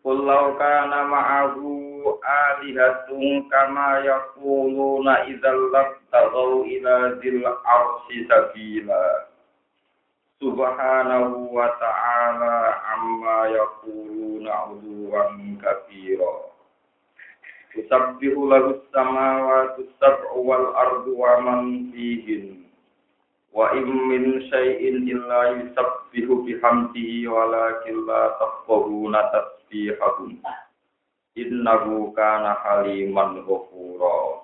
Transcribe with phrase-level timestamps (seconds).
[0.00, 1.68] Qul law kana ma'ahu
[2.24, 9.28] alihatun kama yaquluna idzal labtaghaw ila dzil arsy sabila.
[10.40, 16.48] Subhanahu wa ta'ala amma yaquluna 'uluwan kabira.
[17.76, 22.64] Tusabbihu lahu as-samawati as-sab'u wal ardu wa man fihin.
[23.52, 29.20] Wa in min syai'in illa yusabbihu bihamdihi walakin la tafqahuna
[29.70, 30.42] tasbihahum.
[31.38, 34.42] Innahu kana haliman ghafura.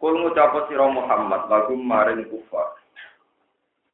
[0.00, 2.72] Kul ngucap sira Muhammad lagu maring kufar.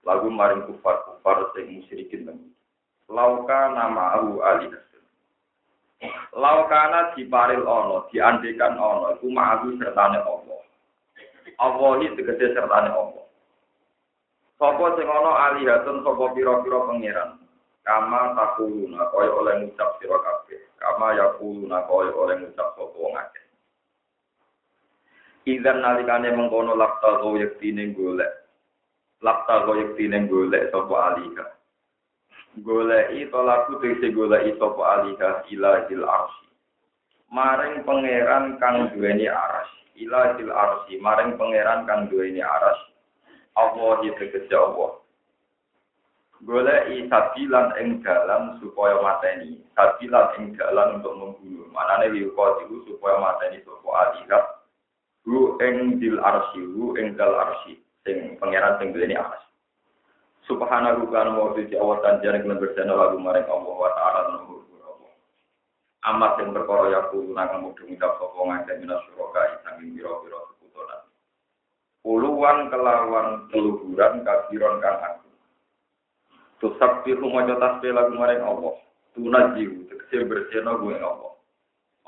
[0.06, 2.38] Lagu maring kufar kufar sing musyrikin lan.
[3.10, 5.02] Lauka nama ahu alihasun.
[6.36, 10.60] Laukana diparil ono, diandekan ono, iku ma'ahu sertane Allah.
[11.58, 13.24] Allah tegese sertane Allah.
[14.60, 17.43] Sopo sing ana alihatun sapa pira-pira pangeran.
[17.84, 20.60] Kama takuluna kaya oleh ngucap sira kabeh.
[20.80, 23.44] Kama yakuluna kaya oleh ngucap sapa wong akeh.
[25.44, 28.32] Idan nalikane mengkono lapta go yektine golek.
[29.20, 31.46] Lapta go yektine golek sapa aliha.
[32.64, 36.48] Goleki tolaku tegese goleki sapa aliha ilahil arsy.
[37.28, 42.78] Maring pangeran kang duweni arsy ilahil arsi maring pangeran kang duweni aras
[43.54, 44.98] Allah tegese Allah
[46.44, 53.16] golek sabilan ing dalan supaya mateni sabilan ing dalan untuk membunuh manane liuko iku supaya
[53.16, 54.44] mateni sapa alihat
[55.24, 59.40] hu ing dil arsi hu ing dal arsi sing pangeran sing duweni aras
[60.44, 64.22] Subhanahu ta'ala wa Allah tanjane kena bersana lagu maring Allah wa ta'ala
[66.04, 71.00] amat yang perkara ya kulo nang mudhun ngucap sapa ngake minas suraka sanging pira-pira sekutonan.
[72.04, 75.23] Puluhan kelawan keluhuran kafiron kang
[76.64, 76.80] aku.
[76.80, 78.74] Tusabbihu maca tasbih lagu maring Allah.
[79.12, 81.36] Tunajihu tegese bersihna gue Allah.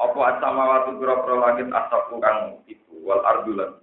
[0.00, 3.76] Apa asamawati pira-pira langit asapku kang iku wal ardulan.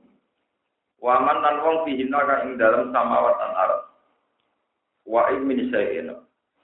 [0.97, 3.81] Waman lan wong fihina kang ing dalem samawatan arep.
[5.05, 6.09] Wa in min syai'in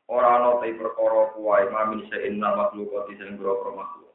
[0.10, 4.10] Ora ana te perkara kuwae mamin sein makhluk sing boro makhluk.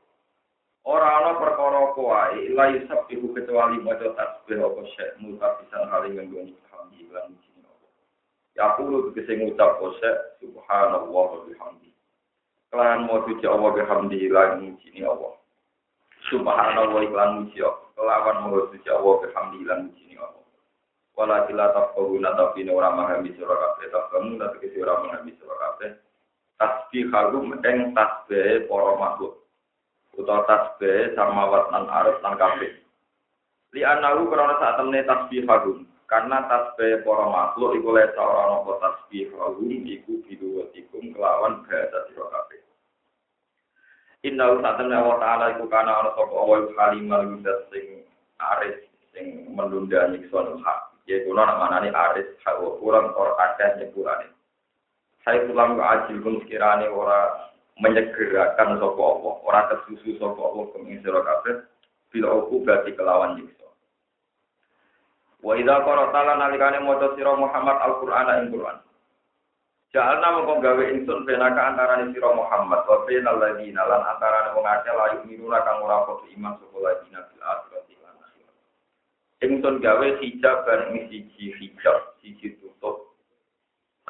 [0.82, 6.50] Ora ana perkara kuwae la yusabbihu kecuali maca tasbih apa syek mutafisan hal ing nggone
[6.66, 7.38] hamdi lan
[8.54, 11.90] Ya kulo tegese ngucap kose subhanallah wa bihamdi.
[12.70, 15.34] Kelan mau suci Allah bihamdi lan muji Allah.
[16.30, 17.88] Subhanallah iklan muji Allah.
[17.98, 20.44] Kelawan mau suci Allah bihamdi lan muji Allah.
[21.14, 25.58] wala kila tafkahuna tapi ini orang memahami surah kabeh tafkamu tapi kisi orang memahami surah
[25.62, 25.90] kabeh
[26.58, 29.34] tasbih hagum eng tasbih para makhluk
[30.18, 32.70] utawa tasbih sama watnan arus lan kabeh
[33.78, 38.74] li anahu karena saat temne tasbih hagum karena tasbih para makhluk iku lesa ora ana
[38.76, 42.60] tasbih hagum iku biduwatikum kelawan bahasa surah kabeh.
[44.24, 47.20] Inna temne Allah Ta'ala iku kana ana sapa Allah kalimah
[47.72, 48.04] sing
[48.36, 48.78] aris
[49.16, 50.80] sing menunda nyiksa hak.
[51.04, 54.28] Ya kulo nak manani aris hawa kurang or akeh nyepurane.
[55.24, 57.48] Saya pulang ke ajil pun sekiranya ora
[57.80, 61.64] menyegerakan sapa Allah ora kesusu sapa Allah keming sira kabeh
[62.12, 63.63] bila aku berarti kelawan nyiksa
[65.44, 68.80] wa idza qara'ta lan nalikane maca sira Muhammad Al-Qur'an ing Qur'an
[69.94, 74.90] Jalna mongko gawe ingsun benaka antarané sira Muhammad wa bainal ladina lan antarané wong akeh
[74.90, 77.82] layu miruna kang ora padha iman sapa ladina fil akhirah
[79.44, 83.12] Ingsun gawe hijab bareng siji hijab, siji tutup.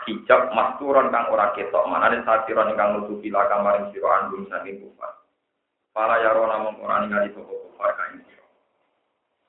[0.06, 5.10] Hijab masturan kang ora ketok, manane satiran ingkang nutupi laka maring sira andum saking kufar.
[5.90, 8.22] Para yarona mung ora ningali sapa kufar kae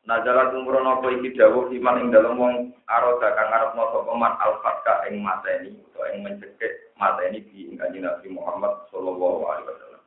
[0.06, 0.14] sira.
[0.14, 2.54] Nazala tumrono apa iki dawuh iman ing dalem wong
[2.86, 8.28] aroda kang arep sapa man al-fatka ing mateni utawa ing mencekik mateni di kanjeng Nabi
[8.30, 10.04] Muhammad sallallahu alaihi wasallam.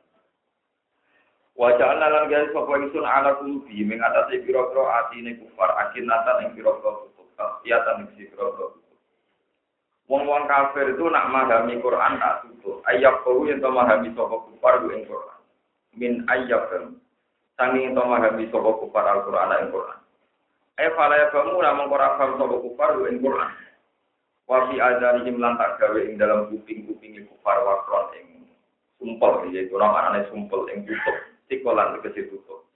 [1.59, 6.91] Wajah lan gawe sapa ingsun ala kulubi ming atase pira-pira atine kufar akinatan ing pira-pira
[7.03, 8.87] tutup tasbiatan ing pira-pira tutup.
[10.09, 12.81] Wong-wong kafir itu nak memahami Quran tak tutup.
[12.89, 15.39] Ayat kau yang memahami sapa kufar ing Quran.
[15.99, 16.95] Min ayat.
[17.59, 19.99] Sangi to memahami sapa kufar Al-Quran ing Quran.
[20.79, 23.51] Eh fala ya kamu namung ora paham sapa kufar ing Quran.
[24.47, 27.83] Wa fi adanihim lan tak gawe ing dalam kuping-kuping kufar wa
[28.99, 31.17] sumpel yaitu namanya sumpel ing tutup
[31.47, 32.67] tikolan tegese tutup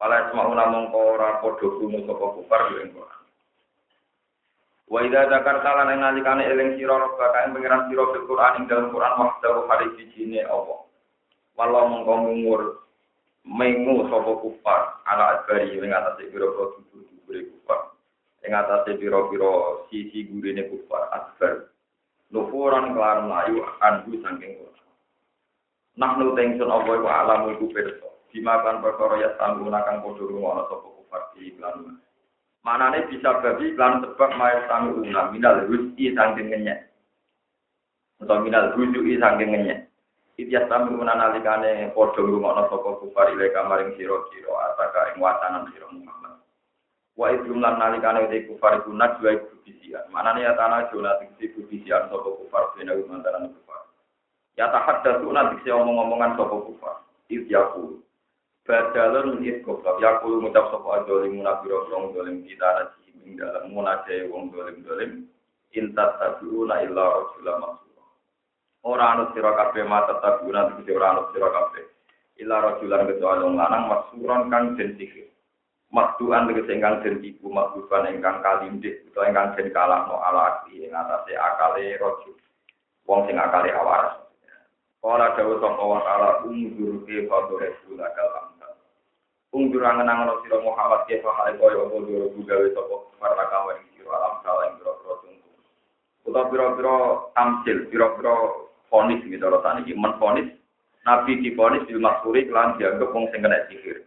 [0.00, 3.20] Pala semua mongko ora padha krungu sapa kufar ing Quran
[4.90, 8.92] Wa idza zakarta lan nalikane eling sira rabbaka ing pengiran sira fil Quran ing dalam
[8.92, 10.88] Quran wahdahu hari sijine apa
[11.56, 12.62] Walau mongko ngur
[13.44, 17.80] mengu sapa kufar ala adbari ing atase pira-pira dubur-dubure kufar
[18.44, 19.52] ing atase pira-pira
[19.88, 21.72] sisi gurine kufar adbar
[22.28, 24.80] nufuran kelar melayu anhu saking Quran
[25.98, 28.08] Nahnu tengsun apa iku alam iku pirsa.
[28.30, 31.98] Dimakan perkara ya sangguna kang padha rungono sapa kufar di iklan.
[32.62, 36.88] Manane bisa babi iklan sebab mayat sangguna minal rusi saking ngenyek.
[38.22, 39.79] Atau minal rujuki saking ngenyek.
[40.40, 46.40] Ityas tamu nalikane padha rungono sapa kufar ile kamaring sira-sira ataka ing watanan sira Muhammad.
[47.12, 50.08] Wa idrum lan nalikane te kufar iku najwa iku bisian.
[50.08, 53.84] Manane ya tanah jona iku bisian sapa kufar bena mantaran kufar.
[54.56, 56.96] Ya tahaddatsu nanti saya omong-omongan sapa kufar.
[57.28, 58.00] Iz yaqulu.
[58.64, 64.24] Badalun iz kufar yaqulu ngucap sapa adolim munafiro wong dolim kita nasi ing dalam munajae
[64.32, 65.28] wong dolim-dolim
[65.76, 67.28] intat tabiuna illa
[67.60, 67.89] maksud.
[68.80, 71.84] Ora anut sira kabeh mata tabiuna tegese ora anut sira kabeh.
[72.40, 75.28] Illa rasulan kecuali wong lanang maksuran kang den sihir.
[75.92, 80.96] Makduan tegese ingkang den tipu makduan ingkang kalindik utawa ingkang den kalahno ala akli ing
[80.96, 82.36] atase akale rajul.
[83.04, 84.16] Wong sing akale awaras.
[85.04, 88.48] Kala dawa sapa wa ta'ala ungdur ke fadore sula kalam.
[89.50, 94.08] Ungdur angen-angen sira Muhammad ke fa hale koyo apa duro gawe sapa para kawan sira
[94.08, 95.50] alam salah ing pira-pira tunggu.
[96.24, 96.96] Utawa pira-pira
[97.36, 98.34] tamsil, pira-pira
[98.90, 100.50] fonis gitu ora tani iki men fonis
[101.08, 104.04] Nabi difonis bil maksuri lan dianggap wong sing kena sihir.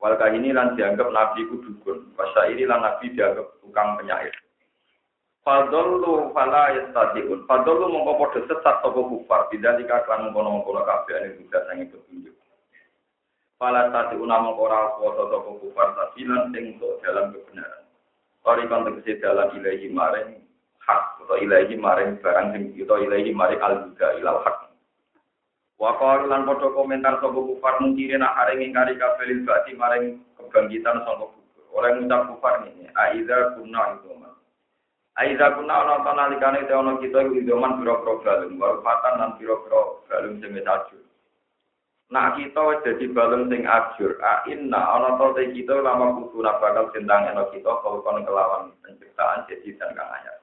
[0.00, 2.16] Walka ini lan dianggap Nabi ku dukun.
[2.16, 4.32] Pasal ini lan Nabi dianggap tukang penyair.
[5.44, 7.44] Fadollu fala yastadiun.
[7.44, 9.52] Fadollu mongko padha sesat sapa kufar.
[9.52, 12.34] Tidak dikaklan mengkono-mengkono kabeh ane budak sange petunjuk.
[13.60, 17.84] Fala tadi una mongko ora kuwasa sapa kufar sabilan sing untuk dalam kebenaran.
[18.42, 20.41] Ori kon tegese dalan ilahi maring
[20.92, 24.68] hak atau ilahi maring barang sing kita ilahi maring al-huda ilal hak.
[25.80, 25.96] Wa
[26.28, 31.64] lan padha komentar sapa kufar mungkire nak areng ingkari kabeh bati maring kebangkitan sapa kufar.
[31.72, 34.12] Oleh ngucap kufar ini, aiza kunna itu
[35.12, 40.00] Aiza kuna ana ta nalikane te ana kita iku idoman pira-pira balung, warfatan lan pira-pira
[40.08, 41.04] balung sing wis ajur.
[42.08, 47.28] Nah kita dadi balung sing ajur, a inna ana ta kita lama kudu bakal sendang
[47.28, 50.41] ana kita kon kelawan penciptaan jadi dan kang anyar.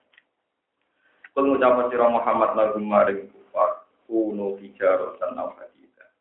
[1.39, 6.11] Kul ngucap sira Muhammad lahum maring kufar, kuno hijaratan aw hadida.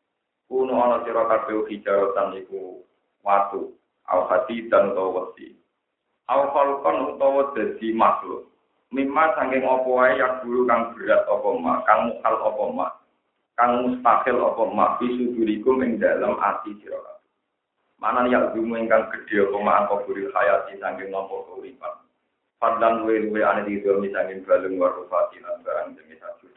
[0.47, 2.87] Kuno ana sira kabeh hijaratan iku
[3.19, 3.75] watu,
[4.07, 5.59] aw hadidan utawa wesi.
[6.31, 8.47] Aw falkon utawa dadi makhluk.
[8.95, 12.87] Mimma saking apa wae yak guru kang berat apa ma, kang mukal apa ma,
[13.59, 17.27] kang mustahil apa ma, bisu durikum ing dalam ati sira kabeh.
[17.99, 22.07] Manan yak dumu ingkang gedhe apa ma angka buri hayati saking nampa keuripan.
[22.59, 26.51] Padlan luwe-luwe ane di domi saking balung warufati lan barang jenis ajur.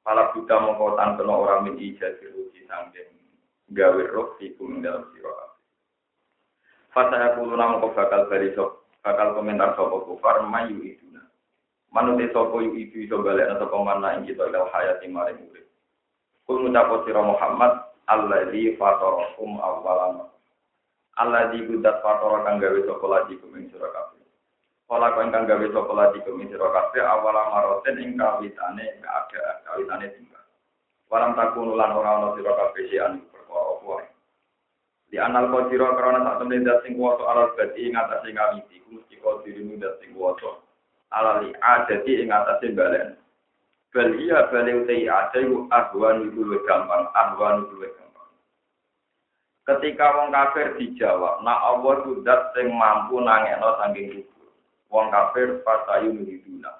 [0.00, 3.12] Pala buta mongko tantono ora min ijazah ruji saking
[3.76, 5.52] gawe roh iku ing dalam kabeh.
[6.88, 11.28] Fasa aku nama kau bakal bari sok bakal komentar sopo kufar mayu itu nah.
[11.92, 15.68] Manute sopo yu itu iso balik atau pemana ing kita ilal hayati maring urip.
[16.48, 20.32] Kul ngucapo sira Muhammad alladzi fatarakum awwalan.
[21.20, 23.68] Alladzi gudat fatara kang gawe sapa lagi kuming.
[24.86, 30.06] Kala kang kang gawe sapa lagi kuming sira kabeh awala maroten ing kawitane keadaan kawitane
[30.14, 30.46] timbang.
[31.10, 34.06] Walam takun lan ora ana sira kabeh sian perkara apa
[35.10, 38.94] di anal kodiro karena tak temen dat sing kuwasa alal badi ing atase ngawiti ku
[38.94, 40.62] mesti kodiro dat sing kuwasa.
[41.10, 43.18] Alali adati ing atase balen.
[43.90, 48.30] Bal iya bale utai ada iku ahwan iku luwih gampang ahwan iku luwih gampang.
[49.66, 54.22] Ketika wong kafir dijawab nak Allah ku dat sing mampu nangekno saking
[54.92, 56.70] wong kafir fatayu nuhiduna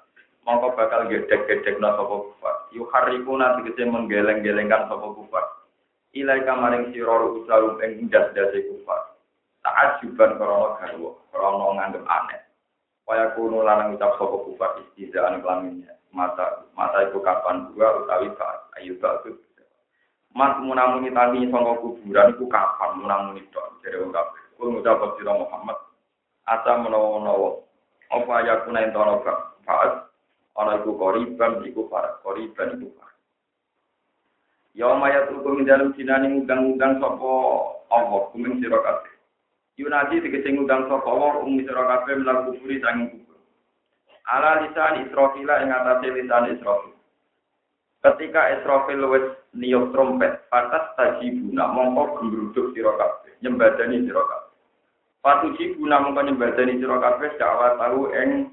[0.47, 5.45] mongko bakal gedek-gedekno sapa kufar yuharikuna tegese menggeleng-gelengkan sapa kufar
[6.17, 9.13] ilai kamaring sira usarum ing ndas-ndase kufar.
[9.61, 12.41] Taat juban krana garwa, krana nganggep aneh.
[13.07, 15.93] Kaya kuno lanang ucap sapa kufar istizaan kelaminnya.
[16.15, 19.27] Mata mata iku kapan dua utawi pak ayu tak
[20.37, 24.41] Mas munamuni tani sangka kuburan iku kapan munamuni tok jare wong kabeh.
[24.57, 25.77] Kulo ngucap sira Muhammad
[26.47, 27.59] asa menawa-menawa
[28.11, 29.23] apa ya kuna entono
[29.67, 30.07] Pak
[30.57, 33.07] ana iku koriban iku para koriban iku para
[34.77, 37.33] Ya mayat hukum dalam dinani ngundang-undang sopo
[37.89, 39.09] Allah kuming sira kabeh.
[39.73, 43.41] Yunadi tegese ngundang sopo Allah umi sira kabeh menar kuburi sanging kubur.
[44.29, 46.93] Ala lisan Israfila ing atase lisan Israfil.
[48.05, 49.25] Ketika Israfil wis
[49.57, 54.21] niup trompet, patas tajibuna mongko gembruduk sira kabeh, nyembadani sira.
[55.27, 58.47] Fatujibuna mongko nyembadani sira kabeh dakwah tahu ing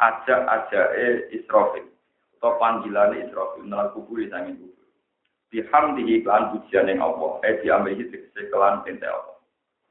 [0.00, 1.92] ajak-ajake Israfil.
[2.40, 4.88] Atau panggilane Israfil nang kubur sanging kubur.
[5.52, 9.36] Bihamdihi kelan pujian yang Allah, eh diambil tegese kelan tente Allah.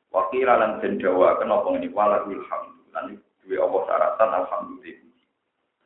[0.09, 2.63] Wakira lan den dawa kenapa ngene wala ilham
[2.97, 5.21] lan duwe Allah syaratan alhamdulillah.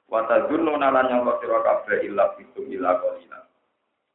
[0.08, 3.44] Wa tazunnu nalan yang sira kabeh illa fitum illa qalila.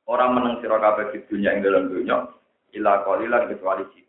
[0.09, 2.33] Orang meneng sira kabeh di dunia ing dalam dunia
[2.73, 4.04] illa qalila kecuali.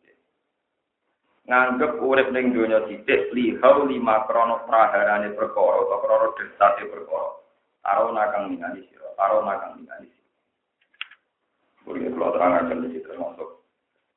[1.46, 7.30] Nganggep urip ning dunia sithik li lima krono praharane perkara atau krono desate perkara.
[7.86, 10.32] Arona kang ningali sira, arona kang ningali sira.
[11.86, 13.62] Boleh kalau terangkan di termasuk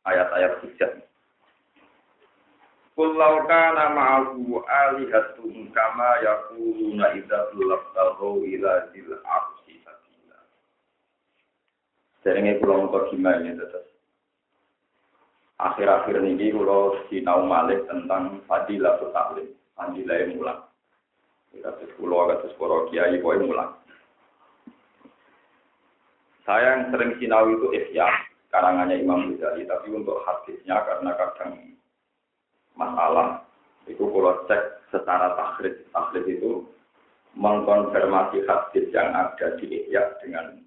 [0.09, 0.93] ayat-ayat hujat.
[2.97, 10.39] Kulau kana ma'ahu alihatun kama yakuluna idza tulabtahu ila zil arsi sabila.
[12.25, 13.98] Seringe kula muka gimana terus.
[15.59, 20.61] Akhir-akhir ini kula sinau malik tentang fadilah taklim, fadilah mulang.
[21.51, 23.75] Kados kula kados para kiai pokoke mulang.
[26.47, 28.07] Saya yang sering sinau itu ihya,
[28.55, 31.53] karangannya Imam Ghazali, tapi untuk hadisnya karena kadang
[32.79, 33.43] masalah
[33.91, 34.63] itu kalau cek
[34.95, 36.65] secara takhrid takhrid itu
[37.37, 40.59] mengkonfirmasi hadis yang ada di Ihya dengan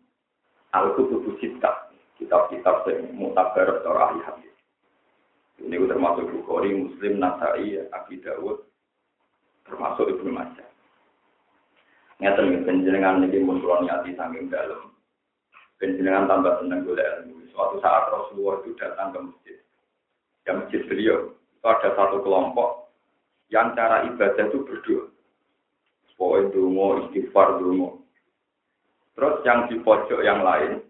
[0.71, 4.50] Al-Kutub kitab-kitab yang mutabar atau ahli hadis.
[5.61, 8.65] Ini termasuk Bukhari, Muslim, Nasai, Abi Dawud,
[9.69, 10.67] termasuk Ibnu Majah.
[12.21, 14.93] Ngeten penjenengan ini muncul niati saking dalam.
[15.81, 17.49] Penjenengan tambah senang gula ilmu.
[17.49, 19.57] Suatu saat Rasulullah itu datang ke masjid.
[20.45, 21.33] Ke masjid beliau
[21.65, 22.93] ada satu kelompok
[23.53, 25.09] yang cara ibadah itu berdoa.
[26.17, 28.05] Pokoknya dungo, istighfar dungo.
[29.17, 30.85] Terus yang di pojok yang lain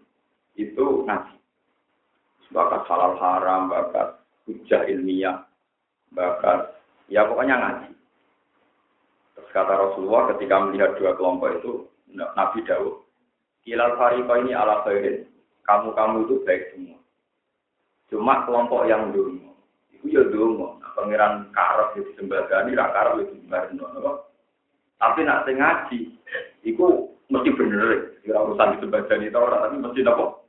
[0.60, 1.36] itu ngaji.
[2.52, 5.46] Bakat halal haram, bakat hujah ilmiah,
[6.12, 6.76] bakat
[7.08, 7.90] ya pokoknya ngaji.
[9.36, 11.72] Terus kata Rasulullah ketika melihat dua kelompok itu,
[12.12, 13.02] Nabi Dawud,
[13.62, 15.30] Kilal Fariko ini ala khairin.
[15.62, 16.98] Kamu-kamu itu baik semua.
[18.10, 19.54] Cuma kelompok yang dulu
[19.94, 23.78] Iku ya dongo, nah, pangeran karep ya disembadani, ra karep ya disembadani.
[24.98, 25.98] Tapi nak ngaji,
[26.66, 30.42] iku mesti bener, kira urusan disembadani itu orang, tapi mesti nopo.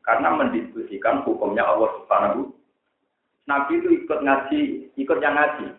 [0.00, 2.56] Karena mendiskusikan hukumnya Allah Subhanahu.
[3.48, 4.60] Nabi itu ikut ngaji,
[4.98, 5.72] ikut yang ngaji.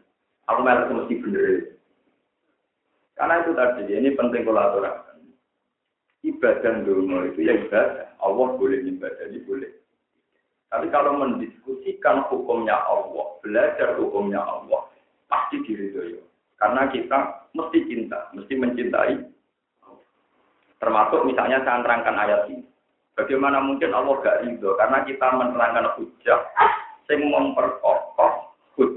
[0.49, 1.77] Aku merasa mesti bener.
[3.13, 5.21] Karena itu tadi, ini penting kolaborasi.
[6.25, 8.17] Ibadah dulu itu ya ibadah.
[8.21, 9.71] Allah boleh ibadah, boleh.
[10.71, 14.87] Tapi kalau mendiskusikan hukumnya Allah, belajar hukumnya Allah,
[15.27, 16.15] pasti diridhoi.
[16.55, 19.15] Karena kita mesti cinta, mesti mencintai.
[20.79, 22.65] Termasuk misalnya saya terangkan ayat ini.
[23.19, 24.79] Bagaimana mungkin Allah gak ridho?
[24.79, 26.39] Karena kita menerangkan hujah,
[27.11, 28.95] sing memperkokoh itu.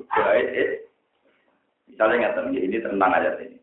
[1.91, 3.59] Misalnya nggak ini tentang ayat ini.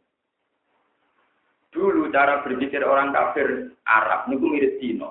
[1.71, 5.07] Dulu cara berpikir orang kafir Arab ini mirip Cina.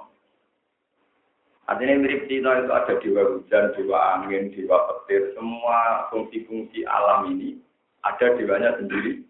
[1.65, 7.57] Artinya mirip Cina itu ada dewa hujan, dewa angin, dewa petir, semua fungsi-fungsi alam ini
[8.05, 9.25] ada dewanya sendiri.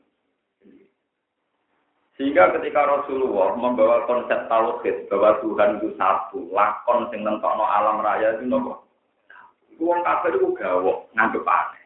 [2.18, 8.36] Sehingga ketika Rasulullah membawa konsep tauhid bahwa Tuhan itu satu, lakon sing nentokno alam raya
[8.36, 8.89] itu nopo.
[9.80, 11.84] Wong kafir itu gawok, nganggep aneh.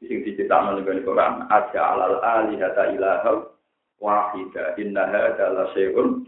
[0.00, 3.52] Sing diceritakan oleh Quran, aja alal alihata ilahau
[4.00, 6.24] wahida innaha adalah syai'un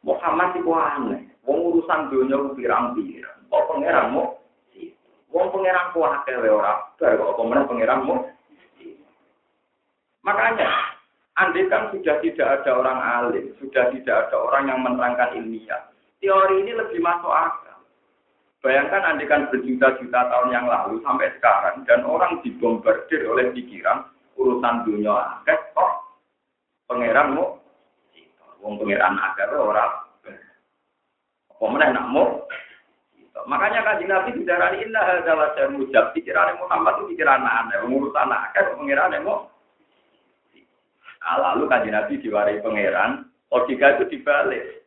[0.00, 1.20] Muhammad itu aneh.
[1.44, 3.38] Wong urusan dunia pirang-pirang.
[3.50, 4.24] Kok pangeranmu?
[5.34, 6.80] Wong pangeran ku akeh wae ora.
[6.96, 8.16] Kok pemenang pangeranmu?
[10.20, 10.68] Makanya,
[11.40, 15.80] andai kan sudah tidak ada orang alim, sudah tidak ada orang yang menerangkan ilmiah,
[16.20, 17.59] teori ini lebih masuk akal.
[18.60, 24.04] Bayangkan andai kan berjuta-juta tahun yang lalu sampai sekarang, dan orang dibombardir oleh pikiran
[24.36, 25.92] urusan dunia akeh kok
[26.84, 27.56] pangeranmu?
[28.60, 30.10] Wong pangeran akeh ora
[31.60, 32.24] Pemenang nakmu.
[33.44, 38.48] Makanya kan Nabi didarani inna hadza wa mujab pikiran Muhammad itu pikiran aneh, ngurus anak
[38.48, 39.52] akeh pengiran mau.
[41.20, 44.79] Nah, lalu kan Nabi diwari pangeran, logika itu dibalik.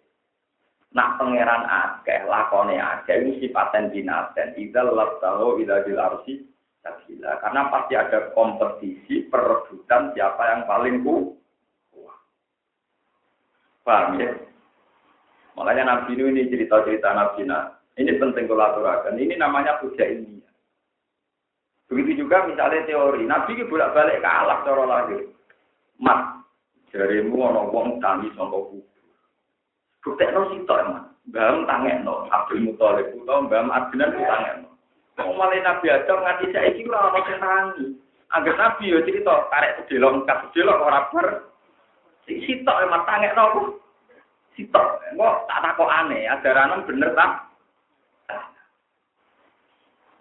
[0.93, 4.53] Nak pangeran akeh, lakone akeh, ini sifaten binaten.
[4.53, 6.45] Idza labtahu ila bil arsi
[6.85, 7.41] sabila.
[7.41, 11.33] Karena pasti ada kompetisi, perebutan siapa yang paling kuat.
[13.81, 14.31] Paham ya?
[15.57, 19.17] Makanya Nabi ini cerita-cerita Nabi nah, ini penting kolaborasi.
[19.17, 20.53] Ini namanya puja ilmiah.
[21.89, 23.25] Begitu juga misalnya teori.
[23.25, 25.25] Nabi ini bolak-balik kalah cara lahir.
[25.97, 26.41] Mat,
[26.93, 28.92] jarimu ana wong tani sangka.
[30.03, 31.05] Buktekno sitok emang.
[31.31, 34.69] Mbam tangekno Abdul Muthalib utawa Mbam Adnan tangekno.
[35.15, 37.85] Wong malah Nabi Adam nganti saiki ora ono sing tangi.
[38.33, 41.27] Angger Nabi yo cerita karek sedelok kas sedelok ora bar.
[42.27, 43.61] Sing sitok emang tangekno apa?
[44.59, 44.87] Sitok.
[45.15, 47.53] Kok tak aneh, ajaranan bener tak?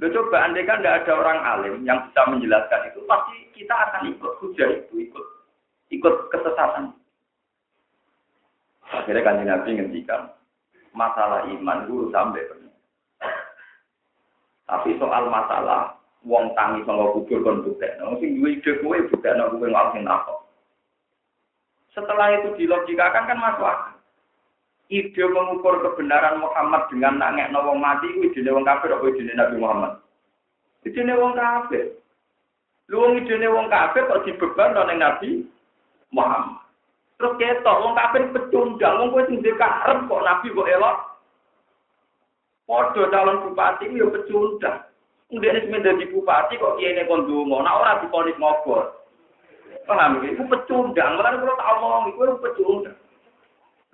[0.03, 4.11] Lo coba andai kan tidak ada orang alim yang bisa menjelaskan itu, pasti kita akan
[4.11, 5.27] ikut hujah itu, ikut
[5.95, 6.91] ikut kesesatan.
[8.93, 10.29] Akhirnya kan Nabi ngendikan,
[10.93, 12.45] masalah iman guru sampai.
[14.69, 19.67] Tapi soal masalah wong tangi sama kubur kon buktekno, sing duwe ide kowe buktekno kowe
[19.69, 20.39] ngawak sing takok.
[21.93, 23.95] Setelah itu dilogikakan kan masuk akal.
[24.89, 29.57] Ide mengukur kebenaran Muhammad dengan nangek wong mati itu ide wong kafir apa ide Nabi
[29.61, 29.93] Muhammad?
[30.89, 32.01] Ide wong kafir.
[32.89, 35.31] Lu wong wong kafir kok dibeban oleh Nabi
[36.13, 36.62] Muhammad.
[37.23, 40.97] Terus ketok wong kafir pecundang, wong kowe sing karep kok nabi kok elok.
[42.67, 44.83] Padha calon bupati yo pecundang.
[45.31, 49.07] Kemudian ini menjadi bupati kok kiai kon donga, nek ora diponis mogor.
[49.87, 50.35] Paham iki?
[50.35, 52.99] Itu pecundang, malah kalau tak omong iku pecundang.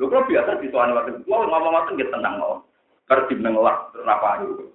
[0.01, 2.65] Lho kok biasa disuani waktu itu, ngomong ngoten nggih tenang mau.
[3.13, 4.73] Kerja mengelak, apa itu.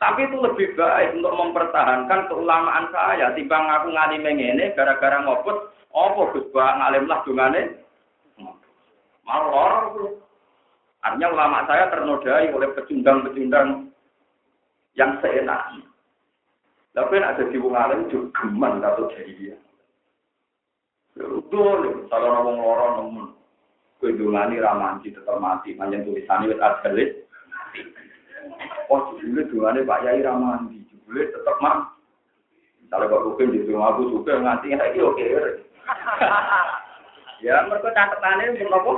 [0.00, 3.28] Tapi itu lebih baik untuk mempertahankan keulamaan saya.
[3.36, 7.86] Timbang aku ngalime ngene gara-gara ngopot apa Gus Bang alim lah dungane?
[9.24, 9.94] Malah
[11.04, 13.92] Artinya ulama saya ternodai oleh pecundang-pecundang
[14.96, 15.84] yang seenaknya.
[16.96, 19.56] Tapi ada di wong alim juga geman atau jadi dia.
[21.14, 23.26] Betul, kalau ngomong lorong nemen.
[24.02, 27.10] Kue dungani ramanci tetap mati, manjen tulisannya wis ajalit.
[28.90, 31.94] Oh, judulnya dungane Pak Yai ramanci, judulnya tetap mati.
[32.82, 35.63] Misalnya Pak Rukin di rumah aku suka nganti, ya oke.
[37.46, 38.92] Ya mereka catatannya untuk apa?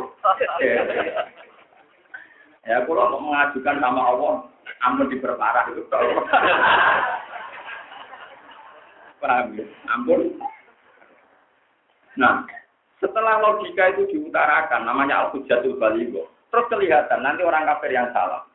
[2.66, 4.34] ya kalau mau mengajukan sama Allah,
[4.82, 5.82] ampun diperparah itu.
[9.22, 9.64] Paham ya?
[9.90, 10.20] Ampun.
[12.16, 12.44] Nah,
[12.98, 16.26] setelah logika itu diutarakan, namanya al-hujatul baligo.
[16.48, 18.46] Terus kelihatan nanti orang kafir yang salah.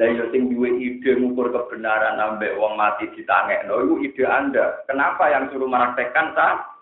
[0.00, 4.80] Lah yo sing duwe ide ngukur kebenaran nambah wong mati ditangekno iku ide Anda.
[4.88, 6.72] Kenapa yang suruh meraktekkan sah?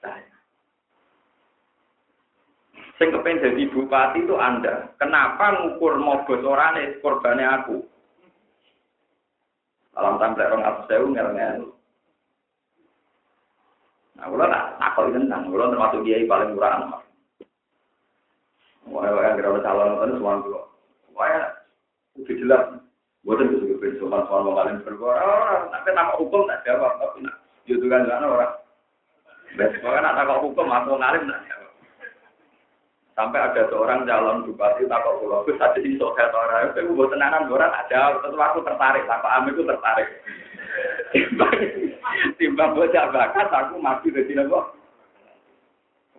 [0.00, 0.24] saya.
[3.00, 4.92] Sing kepen jadi bupati itu Anda.
[5.00, 7.80] Kenapa ngukur mogos orane korbannya aku?
[9.96, 11.72] Alam tampil orang atas saya ngel.
[14.20, 17.00] Nah, kalau tak takut tentang, kalau termasuk dia paling murah anak.
[18.92, 20.60] Wah, wah, kira calon itu semua dulu.
[21.16, 21.56] Wah,
[22.20, 22.64] udah jelas.
[23.24, 25.72] Buatan itu juga soal soal mau kalian berbuat.
[25.72, 28.60] Tapi nama hukum tak jawab, tapi nak itu kan orang.
[29.56, 31.40] Besok kan ada hukum atau ngalim nah.
[33.18, 37.50] Sampai ada seorang calon bupati takut pulau, gus aja di sosial orang, itu gue tenanan
[37.50, 40.08] orang ada, terus aku tertarik, takut ame itu tertarik.
[42.38, 44.80] Timbang, bocah bakat, aku mati dari sini kok.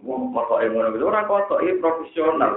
[0.02, 2.52] Mau emono itu orang kotok ini profesional.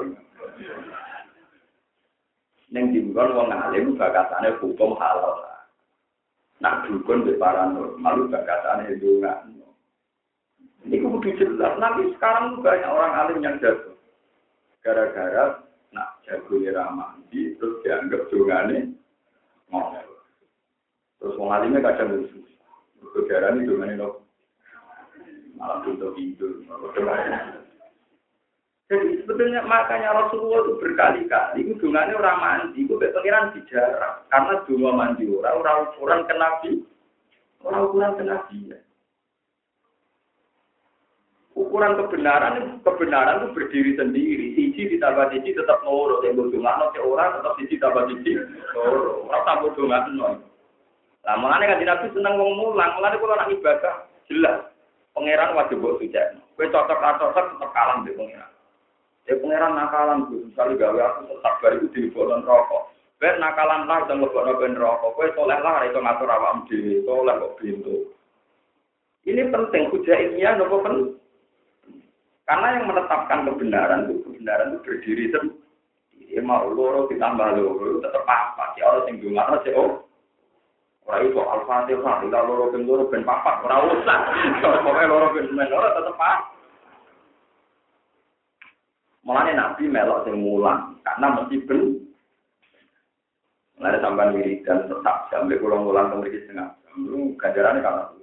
[2.72, 5.44] Neng timbang wong ngalim bakatannya hukum halal.
[6.64, 9.38] Nah dukun di paranormal bakatannya itu nggak.
[10.88, 11.76] Ini kudu jelas.
[11.76, 13.93] Nanti sekarang banyak orang alim yang jago.
[14.84, 15.64] Gara-gara
[15.96, 18.92] nak jago ya mandi, terus dianggap dungane
[19.72, 20.08] ngomel.
[21.16, 22.44] Terus wong alimnya kadang lucu.
[23.16, 24.28] Berdarah ini dungane loh.
[25.56, 26.60] Malah tutup pintu.
[28.84, 34.28] Jadi sebetulnya makanya Rasulullah itu berkali-kali hubungannya orang mandi, itu pengiran bicara.
[34.28, 36.70] Karena dungo mandi orang, orang ukuran ke Nabi,
[37.64, 38.58] orang ukuran ke Nabi.
[38.68, 38.83] Ya
[41.74, 44.46] ukuran kebenaran kebenaran itu berdiri sendiri.
[44.54, 46.22] Siji ditambah siji tetap loro.
[46.22, 48.38] Yang bodoh nggak orang tetap siji tambah siji
[48.78, 49.26] loro.
[49.26, 50.38] Orang nggak nol.
[51.26, 52.94] Nah, mengenai kan nabi senang ngomong mulang.
[52.94, 54.70] Kalau nak ibadah jelas.
[55.18, 56.14] Pangeran wajib buat suci.
[56.54, 58.50] Kue cocok atau cocok tetap kalah di pangeran.
[59.26, 60.46] Ya pangeran nakalan tuh.
[60.46, 62.94] Misalnya gawe aku tetap baru itu di bolon rokok.
[63.18, 65.18] Ben nakalan lah dan lebok ben rokok.
[65.18, 68.14] Kue soleh lah itu ngatur awam di soleh kok pintu.
[69.26, 71.23] Ini penting hujah ilmiah nopo penting.
[72.44, 75.62] Karena yang menetapkan kebenaran itu kebenaran itu berdiri sendiri.
[76.34, 78.74] Ya mau loro ditambah loro tetap apa?
[78.76, 80.02] Ya Allah sing dungan aja oh.
[81.04, 84.18] Ora itu Al-Fatihah, ila loro ben loro ben papat, ora usah.
[84.64, 86.32] Pokoke loro ben men loro tetep apa?
[89.24, 91.80] Mulane Nabi melok sing mulang, karena mesti ben
[93.74, 96.72] Mulane sampean wiridan tetap sampai kurang mulang ke mriki setengah.
[96.94, 98.14] Lu ganjarane kan.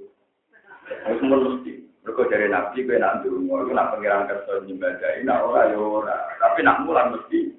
[1.10, 1.81] Wis mesti.
[2.02, 6.18] Mereka dari Nabi, gue nak dulu, gue nak pengiran kerja nyembadai, nak ora ya ora.
[6.42, 7.54] Tapi nak mulan mesti.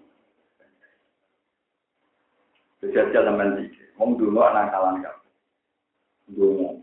[2.83, 5.15] Kejadian teman sih, mau dulu anak kalan kan.
[6.27, 6.83] Dulu,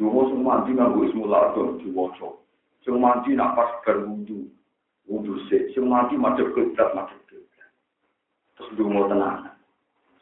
[0.00, 2.40] dulu semua mandi nganggu ismu lardo di wocok.
[2.80, 4.48] Semua mandi nak pas berwudu,
[5.04, 5.68] wudu sih.
[5.76, 7.70] Semua mandi macet keblat, macet keblat.
[8.56, 9.52] Terus dulu tenang.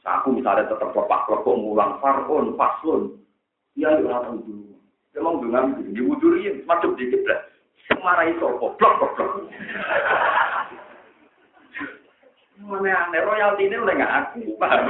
[0.03, 3.23] Aku misalnya tetap lepak lepok ngulang farun, paslon.
[3.79, 4.71] Iya, ya orang dulu.
[5.12, 7.40] Emang dengan wuduri macam dikit lah.
[8.01, 9.31] Marahi sopo, blok, blok, blok.
[12.62, 14.87] Mana aneh, royalti ini udah nggak aku, paham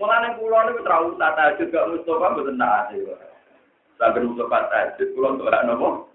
[0.00, 2.96] Mulane kula niku terlalu tata juga Mustafa mboten nate.
[4.00, 6.08] Sampai Mustafa tajud kula untuk ora nopo.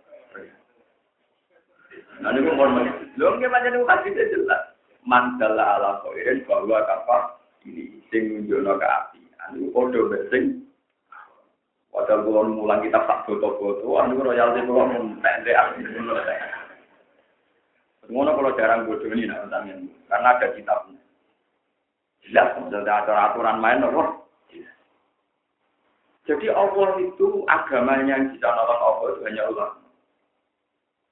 [2.17, 3.13] Nah niku mon men.
[3.13, 4.73] Lho nggih pancen niku hadis jelas.
[5.05, 8.87] Mandala ala khairin bahwa kapal ini sing nunjukno ke
[9.45, 9.57] api.
[9.61, 10.45] Anu padha besing.
[11.93, 14.67] Padahal kula mulang kitab tak foto-foto, anu royalti
[15.23, 15.79] pendek api.
[18.05, 21.01] Ngono kalau jarang bodoh ini nak karena ada kitabnya.
[22.25, 24.21] Jelas, ada aturan main apa?
[26.25, 29.77] Jadi Allah itu agamanya yang bisa nolong Allah itu hanya ulama.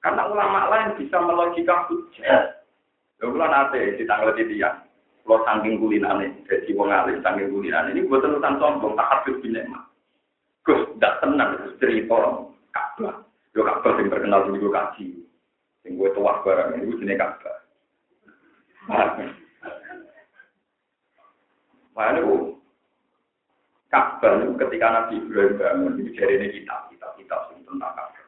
[0.02, 2.58] Karena ulama lain bisa melogika hujah.
[3.22, 4.83] Ya kula nate ditanglet titian.
[5.24, 7.96] Kula saking kulinane, jadi wong alim saking kulinane.
[7.96, 9.88] Ini buat terusan sombong, tak habis binema.
[10.68, 12.44] Gus, tidak tenang, Gus cerita
[12.76, 13.24] Ka'bah.
[13.56, 15.06] Yo Ka'bah yang terkenal di kaji.
[15.88, 17.56] Yang gue tuah barang ini, gue jenis Ka'bah.
[21.96, 22.36] Makanya itu
[23.88, 28.24] Ka'bah itu ketika Nabi Ibrahim bangun ini dari ini kitab, kitab, kitab tentang Ka'bah.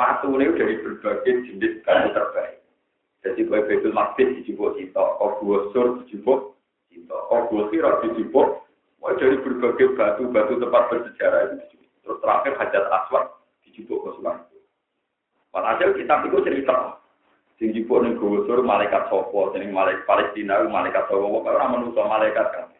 [0.00, 2.59] Waktu ini dari berbagai jenis kayu terbaik.
[3.20, 6.56] Jadi kue betul masjid dijubuk cita, obu sur dijubuk
[6.88, 8.64] cita, obu sirat dijubuk.
[9.00, 11.90] Wah dari berbagai batu-batu tempat bersejarah itu dijubuk.
[12.00, 13.24] Terus terakhir hajat aswad
[13.64, 14.36] dijubuk ke Sultan.
[15.52, 16.96] Padahal kitab itu cerita.
[17.60, 22.46] Sing jupuk ning gusur malaikat sopo, sing malaikat Palestina malaikat sopo, kok ora manusa malaikat
[22.56, 22.72] kan.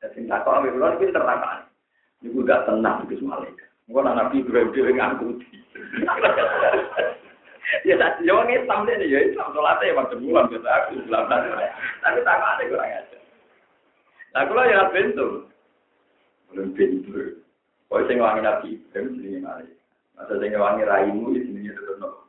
[0.00, 1.68] Jadi tak kok ambil tak
[2.22, 3.68] Ini gak tenang itu malaikat.
[3.90, 5.58] Mungkin Nabi Ibrahim dhewe ngangkuti.
[7.86, 11.24] Ya tak yo Islam dene ya Islam salate ya macam bulan biasa aku Islam
[12.02, 13.18] Tapi tak ada kurang aja.
[14.32, 15.52] Lah kula ya bentuk.
[16.52, 17.40] Belum pintu.
[17.88, 19.78] Kok sing wangi Nabi Ibrahim jenenge malaikat.
[20.16, 22.20] Masa sing wangi raimu ya jenenge tetep nopo.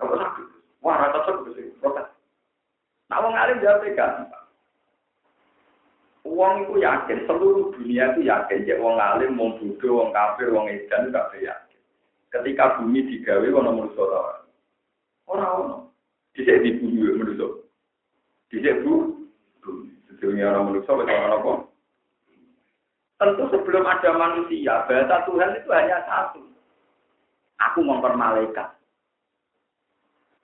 [0.00, 0.46] Apa sakit?
[0.82, 2.10] Wah, rata sakit sih, protes.
[3.06, 4.28] Nah, wong alim jawab kan.
[6.22, 10.70] Uang itu yakin, seluruh dunia itu yakin, ya wong alim, wong bodoh, wong kafir, wong
[10.70, 11.71] edan, itu yakin.
[12.32, 14.40] Ketika bumi digawe, ono manusia ora.
[15.28, 15.76] Ora ono.
[16.32, 17.48] Dhisik dibunuh manusia.
[18.48, 19.12] Dhisik bu,
[19.60, 19.92] bumi.
[20.08, 21.52] Sedunia orang manusia, wis ora apa.
[23.20, 26.40] Tentu sebelum ada manusia, bahasa Tuhan itu hanya satu.
[27.70, 28.80] Aku mempermalaikat.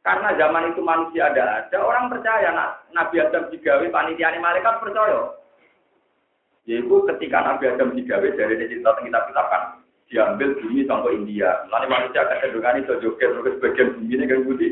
[0.05, 2.55] Karena zaman itu manusia ada ada, orang percaya
[2.93, 5.35] Nabi Adam digawe panitia malaikat percaya.
[6.69, 11.69] Yaitu ketika Nabi Adam digawe dari cerita kita kita kan diambil bumi contoh India.
[11.69, 14.69] Lalu manusia kecenderungan itu joget terus sebagian bumi ini kan budi.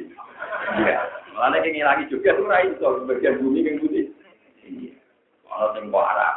[0.80, 0.98] Iya.
[1.36, 4.02] Lalu yang lagi joget itu rai itu sebagian bumi kan budi.
[4.64, 4.92] Iya.
[5.46, 6.36] Kalau sing kok Arab,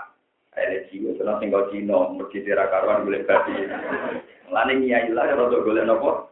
[0.92, 3.56] jiwa, kalau kok Cina, pergi tira karuan boleh badi.
[4.48, 6.32] Lalu nyai lah kalau golek nopo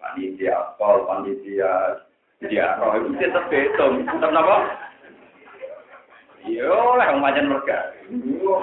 [0.00, 2.00] panitia pol, panitia
[2.38, 4.56] dia roh itu tetap betul, tetap apa?
[6.46, 7.92] Iya lah, yang macam mereka.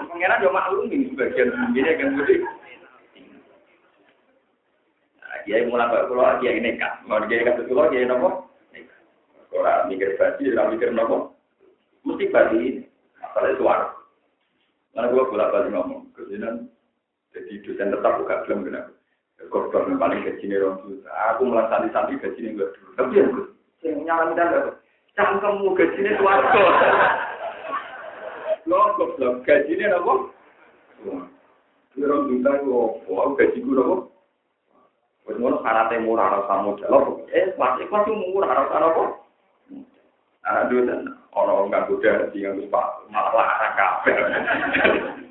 [0.09, 2.35] Pengiran yo maklum ini sebagian ini kan budi.
[5.45, 8.49] Dia mulai pak pulau dia ini kan, mau dia kasih pulau dia nopo.
[9.53, 11.37] Orang mikir badi, orang mikir nopo.
[12.01, 12.81] Mesti badi ini,
[13.21, 13.87] masalah suara.
[14.97, 16.65] Mana gua bolak balik ngomong, kemudian
[17.35, 18.95] jadi dosen tetap buka film kenapa?
[19.51, 21.11] korban paling gaji nih orang juta.
[21.35, 22.89] Aku malah santi-santi gaji nih gue dulu.
[22.95, 23.45] Tapi ya gue,
[23.83, 24.65] yang nyala kita nggak.
[25.15, 26.61] Cangkemmu gaji nih suatu.
[28.65, 30.13] Lo goblok gaji nih apa?
[31.95, 33.95] Orang juta gue, oh gaji gue apa?
[35.25, 37.25] Wes ngono syaratnya murah rasa modal.
[37.33, 39.03] Eh, masih masih murah rasa apa?
[40.45, 42.69] Aduh, dan orang nggak kuda di nggak
[43.09, 44.13] malah larang kafe.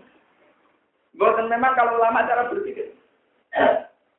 [1.15, 2.91] Bukan memang kalau lama cara berpikir.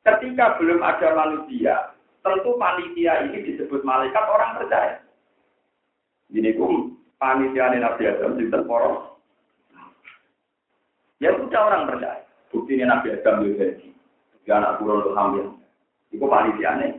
[0.00, 1.92] Ketika belum ada manusia,
[2.24, 5.04] tentu panitia ini disebut malaikat orang percaya.
[6.32, 9.12] Ini kum panitia Nabi Adam di poros.
[11.20, 12.24] Ya sudah orang percaya.
[12.48, 13.86] Bukti Nabi Adam itu jadi.
[14.48, 15.46] Dia anak turun untuk hamil.
[16.14, 16.92] Itu panitia nih.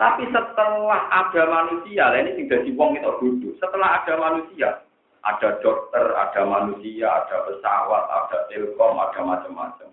[0.00, 3.52] Tapi setelah ada manusia, lah ini sudah di wong itu duduk.
[3.60, 4.80] Setelah ada manusia,
[5.20, 9.92] Ada dokter, ada manusia, ada pesawat, ada telkom, ada macam-macam.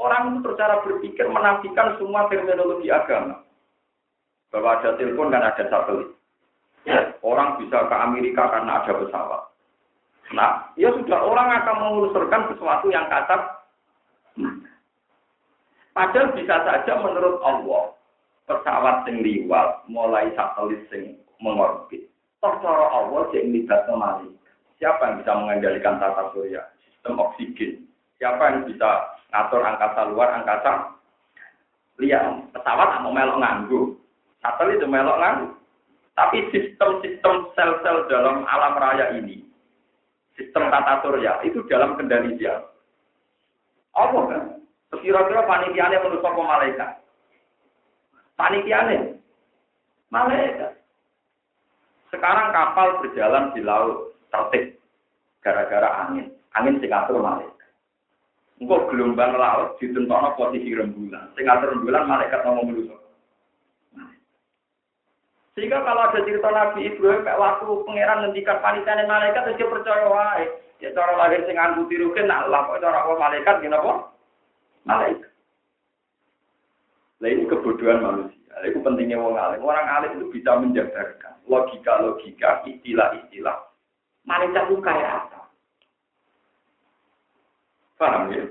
[0.00, 3.44] Orang itu secara berpikir menafikan semua terminologi agama.
[4.48, 6.16] Bahwa ada telepon dan ada satelit.
[7.20, 9.42] Orang bisa ke Amerika karena ada pesawat.
[10.32, 13.60] Nah, ya sudah orang akan mengusurkan sesuatu yang kasar.
[15.92, 17.92] Padahal bisa saja menurut Allah
[18.48, 22.08] pesawat sing liwat mulai satelit sing mengorbit.
[22.40, 24.32] Toh cara Allah sing libat malaikat.
[24.80, 27.86] Siapa yang bisa mengendalikan tata surya, sistem oksigen?
[28.18, 30.90] Siapa yang bisa ngatur angkasa luar, angkasa
[32.02, 33.80] lihat pesawat mau melok nganggu,
[34.42, 35.48] satelit itu melok nganggu.
[36.12, 39.46] Tapi sistem-sistem sel-sel dalam alam raya ini,
[40.36, 42.60] sistem tata surya itu dalam kendali dia.
[43.96, 44.61] Apa kan?
[45.00, 46.90] Kira-kira panitianya menurut apa malaikat?
[48.36, 49.16] Panitianya
[50.12, 50.76] malaikat.
[52.12, 54.76] Sekarang kapal berjalan di laut tertib
[55.40, 56.28] gara-gara angin.
[56.52, 57.68] Angin sing ngatur malaikat.
[58.60, 61.32] Engkau gelombang laut ditentono posisi rembulan.
[61.40, 62.96] Sing ngatur rembulan malaikat ngomong dulu.
[65.52, 70.46] Sehingga kalau ada cerita Nabi Ibrahim kayak waktu pangeran ngendikan panitia malaikat dia percaya wae.
[70.80, 74.12] Ya cara lahir sing nganggo tiruke nak lah kok cara malaikat gini apa?
[74.82, 75.30] Malaikat.
[77.22, 78.54] Nah ini kebodohan manusia.
[78.66, 79.60] Itu pentingnya orang alim.
[79.62, 83.58] Orang alim itu bisa menjabarkan logika-logika, istilah-istilah.
[84.26, 85.40] Malaikat itu kayak apa?
[87.98, 88.44] Paham ya?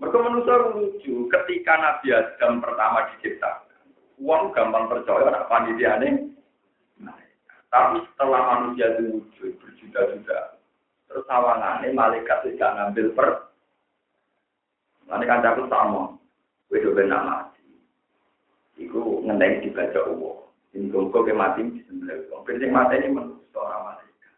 [0.00, 1.28] Mereka manusia lucu.
[1.28, 3.84] Ketika Nabi Adam pertama diciptakan,
[4.20, 6.30] uang gampang percaya anak panitia ini.
[7.70, 10.58] Tapi setelah manusia itu wujud berjuta-juta,
[11.06, 13.28] terus awangannya malaikat tidak ngambil per.
[15.10, 16.14] Nanti kan aku sama,
[16.70, 17.66] wedo benar mati.
[18.78, 20.36] Iku ngendeng dibaca Allah.
[20.70, 22.30] Ini kok ke mati di sebelah.
[22.30, 24.32] Mungkin yang mati ini manusia orang malaikat.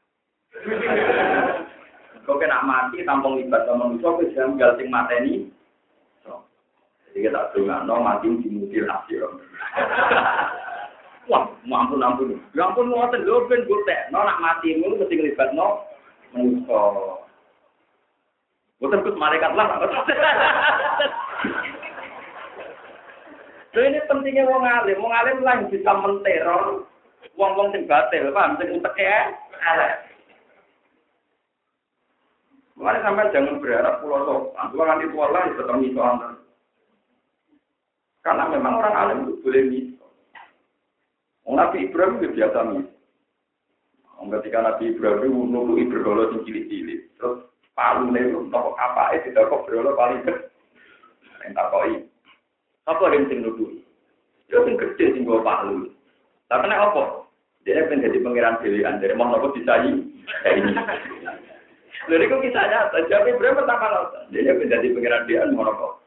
[2.25, 5.35] Kau kena mati tampung libat sama manusia, kau jangan gal sing mati ini.
[7.13, 9.29] Jadi kita dengar, no mati di mutil hasil.
[11.31, 12.41] Wah, ampun ampun.
[12.57, 14.09] Ya ampun mau lho ben gotek.
[14.09, 15.85] No nak mati ngono mesti libat no
[16.33, 16.81] manusia.
[18.83, 19.79] Bukan kus malaikat lah.
[23.73, 24.99] Lho ini pentingnya wong alim.
[24.99, 26.85] Wong alim lah yang bisa menteror
[27.39, 28.59] wong-wong sing batil, paham?
[28.59, 29.95] Sing ya, elek.
[32.75, 34.67] Mulai sampai jangan berharap pulau sopan.
[34.75, 36.17] Pulau nanti tua lah tetap misoan.
[38.27, 40.07] Karena memang orang alim itu boleh miso.
[41.47, 42.91] Nabi Ibrahim itu biasa miso.
[44.23, 47.01] Ketika Nabi Ibrahim itu berdoa sing cilik-cilik.
[47.21, 50.35] Terus palu nih, untuk apa itu kok berdoa paling ke.
[51.43, 51.95] Yang tak koi.
[52.87, 53.71] Apa yang sing nuduh?
[54.47, 55.91] Itu sing gede sing gue palu.
[56.53, 57.25] Tapi nek apa?
[57.63, 60.11] Dia pengen jadi pangeran pilihan dari mau nopo bisa ini.
[62.11, 64.23] Lalu kok kisahnya, jadi berapa pertama nonton?
[64.35, 66.03] Dia pengen jadi pangeran pilihan mau nopo.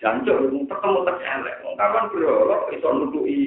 [0.00, 1.56] Jancuk, ketemu terkelek.
[1.76, 3.38] Kapan berolo, itu nuduhi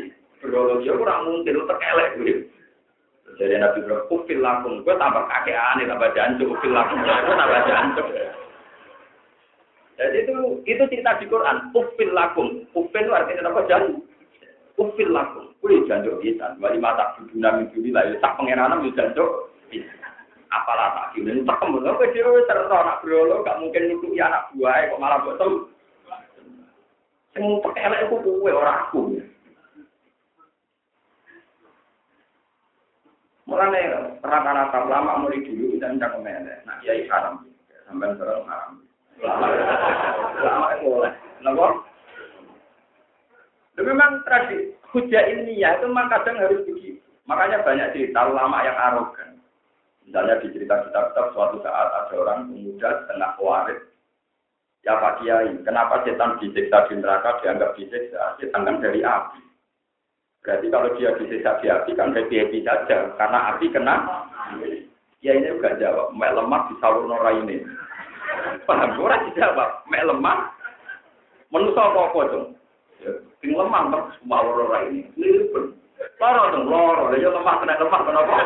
[0.41, 0.81] berolo.
[0.85, 2.09] Ya kurang mungkin, terkelek.
[3.33, 4.85] Jadi Nabi Ibrahim, kufil lakum.
[4.85, 6.53] Gue tambah kakek aneh, tambah jancuk.
[6.53, 8.07] Kufil lakum, gue tambah jancuk.
[9.93, 10.33] Jadi itu
[10.65, 11.69] itu cerita di Quran.
[11.73, 12.65] Ufil lakum.
[12.73, 13.61] Ufil itu artinya apa?
[13.69, 14.01] Jan.
[14.77, 15.53] Ufil lakum.
[15.61, 16.57] Kuli janjuk bisa.
[16.57, 18.09] Wali mata buduna minggu ini lah.
[18.19, 19.29] Tak pengiranan itu janjuk
[19.69, 19.93] bisa.
[20.49, 21.33] Apalah tak kira.
[21.45, 21.89] Tak kembali.
[21.89, 23.45] Apa dia terus anak berolo.
[23.45, 24.91] Gak mungkin nutupi anak buah.
[24.91, 25.69] Kok malah betul.
[27.33, 29.17] Sing pekelek itu kue orang aku.
[33.53, 36.65] Mulanya rata-rata lama mulai dulu kita encang kemelek.
[36.65, 37.45] Nah, ya haram.
[37.85, 38.81] Sampai sekarang haram.
[40.41, 41.13] Lama itu boleh.
[41.37, 41.67] Kenapa?
[43.77, 46.97] memang tradisi hujah ilmiah itu memang kadang harus begitu.
[47.29, 49.37] Makanya banyak cerita ulama yang arogan.
[50.01, 53.81] Misalnya di cerita kitab-kitab suatu saat ada orang pemuda setengah waris.
[54.83, 58.35] Ya Pak Kiai, kenapa setan disiksa di neraka dianggap disiksa?
[58.41, 59.39] Setan kan dari api.
[60.43, 63.15] Berarti kalau dia disiksa di api kan happy-happy saja.
[63.15, 64.27] Karena api kena.
[65.23, 66.11] Ya ini juga jawab.
[66.11, 67.63] Mek lemah di salur ini.
[68.67, 70.51] Paham ora dijawab, mek lemah.
[71.47, 72.47] Manusa apa-apa dong.
[73.39, 75.07] Sing lemah terus mau ora ini.
[76.19, 77.15] Loro dong, loro.
[77.15, 78.35] Ya lemah kena lemah kenapa?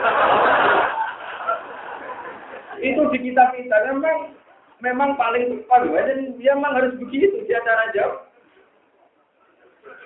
[2.78, 4.38] Itu di kita kita memang
[4.86, 8.22] memang paling tepat dan dia memang harus begitu dia cara jawab.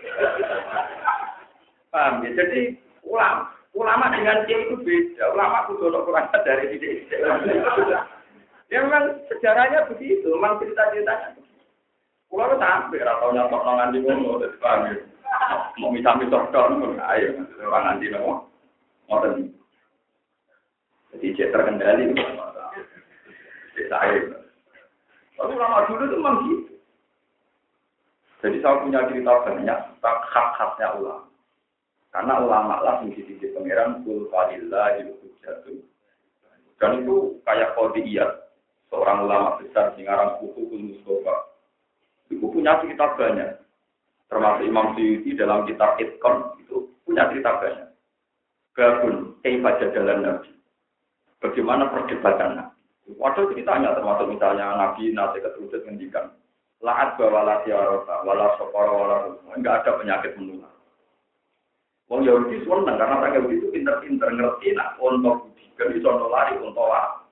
[1.91, 2.29] Paham ya?
[2.39, 5.31] Jadi ulama ulama dengan dia itu beda.
[5.35, 7.07] Ulama kudu kurang dari ide
[8.71, 11.35] Ya memang sejarahnya begitu, memang cerita-ceritanya.
[12.31, 14.95] Kalau sampai atau nyontok nongan di ngono, udah paham
[15.75, 18.47] Mau misah misah dong, ayo orang nanti nopo,
[19.11, 19.19] mau
[21.11, 22.23] Jadi cek terkendali itu
[23.75, 24.19] Cek saya.
[25.35, 26.73] Tapi lama dulu itu memang gitu.
[28.39, 31.30] Jadi saya punya cerita banyak tentang hak-haknya ulama.
[32.11, 34.99] Karena ulama lah di pangeran kul falillah
[35.41, 35.79] jatuh.
[36.81, 38.25] Dan itu kayak iya
[38.91, 41.35] seorang ulama besar di ngarang buku Mustafa.
[42.27, 43.61] Itu punya cerita banyak.
[44.31, 47.87] Termasuk Imam Syuuti dalam kitab Itkon itu punya cerita banyak.
[48.71, 50.51] Babun, Kaifa jalan Nabi.
[51.43, 52.79] Bagaimana perdebatan Nabi.
[53.19, 56.31] Waduh ceritanya termasuk misalnya Nabi nasi keturunan ngendikan.
[56.81, 60.71] Laat bawa tiarota, wala wala Enggak ada penyakit menular.
[62.11, 66.59] Wong Yahudi seneng karena orang Yahudi itu pinter-pinter ngerti nak untuk budikan itu untuk lari
[66.59, 67.23] untuk waras.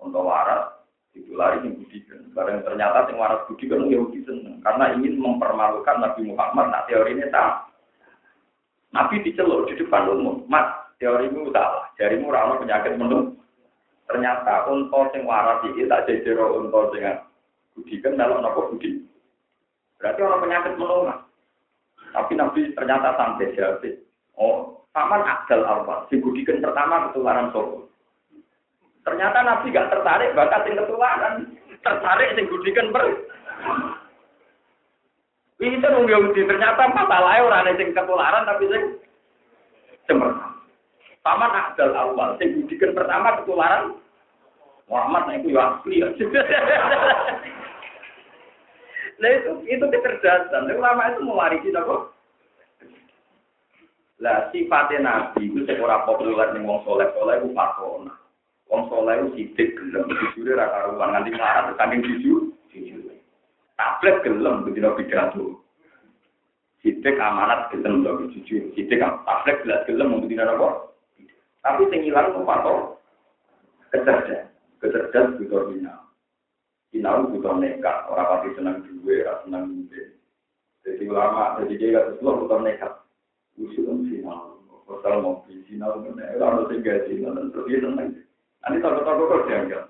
[0.00, 0.80] Untuk waras
[1.12, 2.24] itu lari yang budikan.
[2.32, 6.72] Karena ternyata yang waras budikan Yahudi seneng karena ingin mempermalukan Nabi Muhammad.
[6.72, 7.68] Nah teori ini sama.
[8.96, 13.38] Nabi diceluk di depan umum, mas teorimu salah, jarimu ramah penyakit menung.
[14.08, 17.22] Ternyata untuk sing waras ini tak jejero untuk dengan
[17.76, 19.04] budi kan dalam nopo budi.
[20.00, 21.29] Berarti orang penyakit menular.
[22.10, 23.84] Tapi Nabi ternyata sampai jawab.
[24.34, 26.06] Oh, paman akal apa?
[26.10, 27.90] Si budikan pertama ketularan sopo.
[29.06, 31.34] Ternyata Nabi gak tertarik bakat yang ketularan.
[31.80, 33.04] Tertarik sing budikan per.
[35.60, 38.82] Itu nunggu Yahudi ternyata masalahnya orang yang ketularan tapi sing
[40.08, 40.56] cemerlang.
[41.20, 44.00] Paman Abdul Awal, sing budikan pertama ketularan
[44.90, 46.08] Muhammad nah itu ya asli ya.
[49.20, 50.72] Nah itu itu kecerdasan.
[50.72, 52.08] Ulama itu mewarisi apa?
[54.20, 58.12] Lah sifatnya Nabi itu seorang populer nih wong soleh soleh itu patona.
[58.68, 63.16] Wong soleh itu sidik gelem, jujur raka ruang nanti marah saking jujur, jujur.
[63.80, 65.44] Tablet gelem begitu pidato.
[66.84, 68.72] Sidik amanat gelem to jujur.
[68.76, 70.68] Sidik tablet gelas gelem tidak apa.
[71.60, 73.00] Tapi sing ilang itu patok
[73.88, 74.48] kecerdasan.
[74.80, 75.92] Kecerdasan butuh bina.
[76.90, 78.10] Sinau butuh nekat.
[78.10, 80.02] Orang pasti senang duwe, orang senang duwe.
[80.82, 82.92] Jadi ulama, jadi dia kata semua butuh nekat.
[83.58, 84.58] Usul kan sinau.
[84.90, 87.30] Pasal mau beli sinau, orang harus tinggal sinau.
[87.38, 88.08] Dan terus dia senang.
[88.60, 89.84] Nanti takut-takut kok dianggap.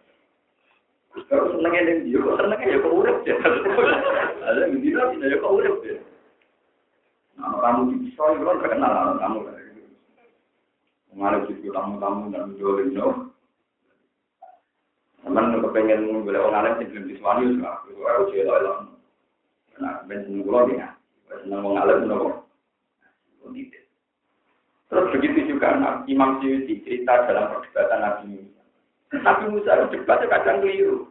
[1.26, 3.36] Kalau senengnya yang dia, kok senengnya ya kok urip ya.
[4.46, 5.96] Ada yang dia ya kok urip ya.
[7.40, 9.54] Nah, kamu di pisau itu kan terkenal kamu kan.
[11.10, 13.29] Mengalami situ tamu-tamu dan jualin no.
[15.20, 17.76] Teman kepengen boleh orang alim sing belum disuani wis nggak.
[17.92, 18.72] Itu aku cerita itu.
[19.80, 20.88] Nah, ben seneng kula dia.
[21.28, 21.98] Seneng wong alim.
[24.90, 28.62] Terus begitu juga nah, Imam Syuuti cerita dalam perdebatan Nabi Musa.
[29.22, 31.06] Nabi Musa debatnya kadang keliru.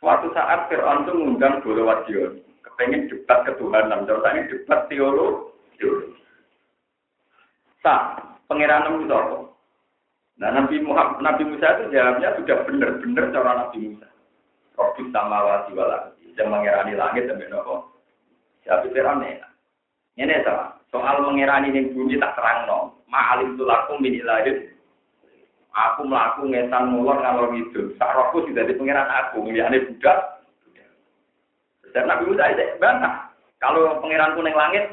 [0.00, 2.42] Suatu saat Fir'aun itu mengundang Bolo Wadion
[2.80, 5.86] pengen debat ketuhanan, terus ini debat teologi.
[7.82, 9.51] Sah, pangeran itu apa?
[10.40, 14.08] Nah Nabi Muhammad, Nabi Musa itu jawabnya sudah benar-benar cara Nabi Musa.
[14.72, 17.92] Robbi sama wasi walaki, yang mengirani langit dan nopo.
[18.64, 19.26] Siapa Fir'aun
[20.16, 20.80] Ini sama.
[20.88, 22.78] Soal mengirani yang bumi tak terang no.
[23.08, 24.72] Ma'alim tulakum min ilahid.
[25.72, 27.96] Aku melaku ngetan mulon ngalor itu.
[27.96, 29.40] Sarokku sudah di pengiran aku.
[29.48, 30.44] Ini budak.
[31.92, 33.32] Dan Nabi Musa itu bantah.
[33.60, 34.84] Kalau pangeranku neng langit,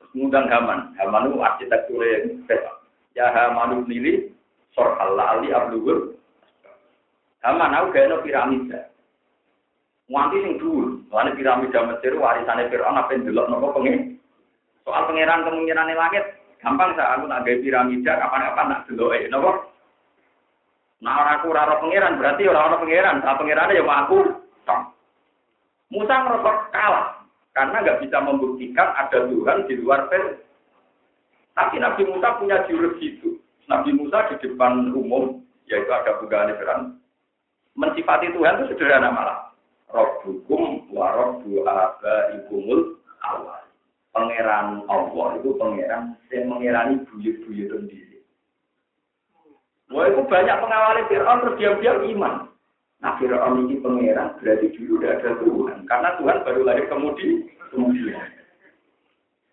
[0.00, 0.98] terus Haman.
[0.98, 2.72] Haman itu arsitektur yang beda.
[3.14, 4.32] Ya Haman nili,
[4.72, 6.16] sor Allah ali ablugur.
[7.44, 8.80] Haman aku gak ada piramida.
[10.08, 14.16] Nganti sing dhuwur, lane piramida Mesir warisane Firaun apa ndelok nopo pengen.
[14.88, 16.24] Soal pangeran kemungkinan langit,
[16.64, 19.50] gampang saya aku nak gawe piramida kapan-kapan nak deloke nopo.
[21.04, 24.18] Nah orang aku ora pangeran berarti orang orang pangeran, nah pangerane ya aku.
[25.88, 27.06] Musa merasa kalah
[27.56, 30.36] karena nggak bisa membuktikan ada Tuhan di luar Fir'aun.
[31.56, 33.37] Tapi Nabi Musa punya jurus itu.
[33.68, 36.96] Nabi Musa di depan umum, yaitu ada bukaan Fir'aun,
[37.76, 39.38] mensifati Tuhan itu sederhana malah.
[39.88, 43.64] Rabbukum wa rabbu abaikumul awal.
[44.12, 48.18] Pangeran Allah itu pangeran yang mengirani buyut-buyut sendiri.
[49.92, 52.34] Wah itu banyak pengawal Fir'aun terus diam-diam iman.
[52.98, 55.78] Nah, Fir'aun ini pangeran berarti dulu udah ada Tuhan.
[55.86, 57.46] Karena Tuhan baru lahir kemudian.
[57.70, 58.26] kemudian.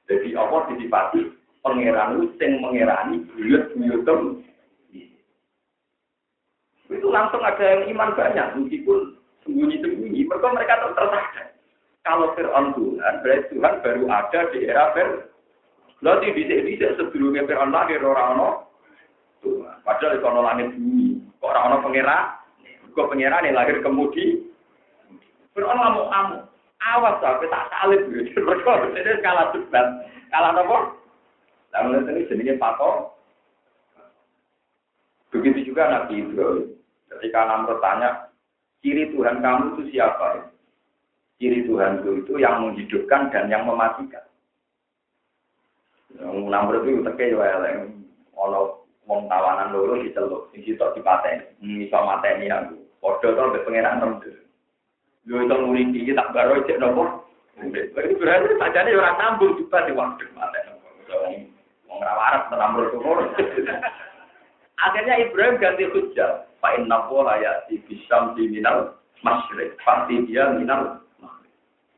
[0.07, 1.21] Jadi Allah disifati
[1.65, 4.05] pangeran yang mengerani buyut-buyut
[6.85, 11.25] itu langsung ada yang iman banyak meskipun sembunyi-sembunyi mereka mereka tersadar
[12.05, 15.33] kalau Fir'aun Tuhan berarti Tuhan baru ada di era Fir'aun
[16.03, 18.61] Lalu di bisa sebelumnya Fir'aun lahir orang-orang
[19.41, 21.09] Tuhan padahal itu orang langit bumi
[21.41, 22.25] kok orang-orang pangeran
[22.95, 24.47] Kok pengiran yang lahir kemudi.
[25.51, 26.37] Fir'aun ngamuk kamu.
[26.79, 28.01] Awas sampai tak salib.
[28.11, 29.87] Mereka ini kalah debat.
[30.31, 30.77] Kalah apa?
[31.75, 33.11] Lalu ini jenisnya patok.
[35.35, 36.71] Begitu juga Nabi Ibrahim.
[37.11, 38.31] Ketika Namrud tanya,
[38.79, 40.47] ciri Tuhan kamu itu siapa?
[41.35, 44.23] Ciri Tuhan itu, itu yang menghidupkan dan yang mematikan.
[46.23, 47.83] Namrud itu teke ya
[48.35, 52.75] ono wong tawanan loro diceluk, sing sitok dipateni, iso mateni aku.
[52.99, 54.31] Padha to mbek pangeran tembe.
[55.27, 57.23] Yo itu murid iki tak baro cek nopo?
[57.59, 61.54] Itu berarti sajane ora sambung juga di waktu mateni.
[61.95, 63.79] Wong ora warep tenan.
[64.83, 66.43] Akhirnya Ibrahim ganti hujjal.
[66.59, 67.79] Fa inna qola ya di
[68.35, 69.79] diminal masyrik.
[69.79, 70.99] Pasti dia minal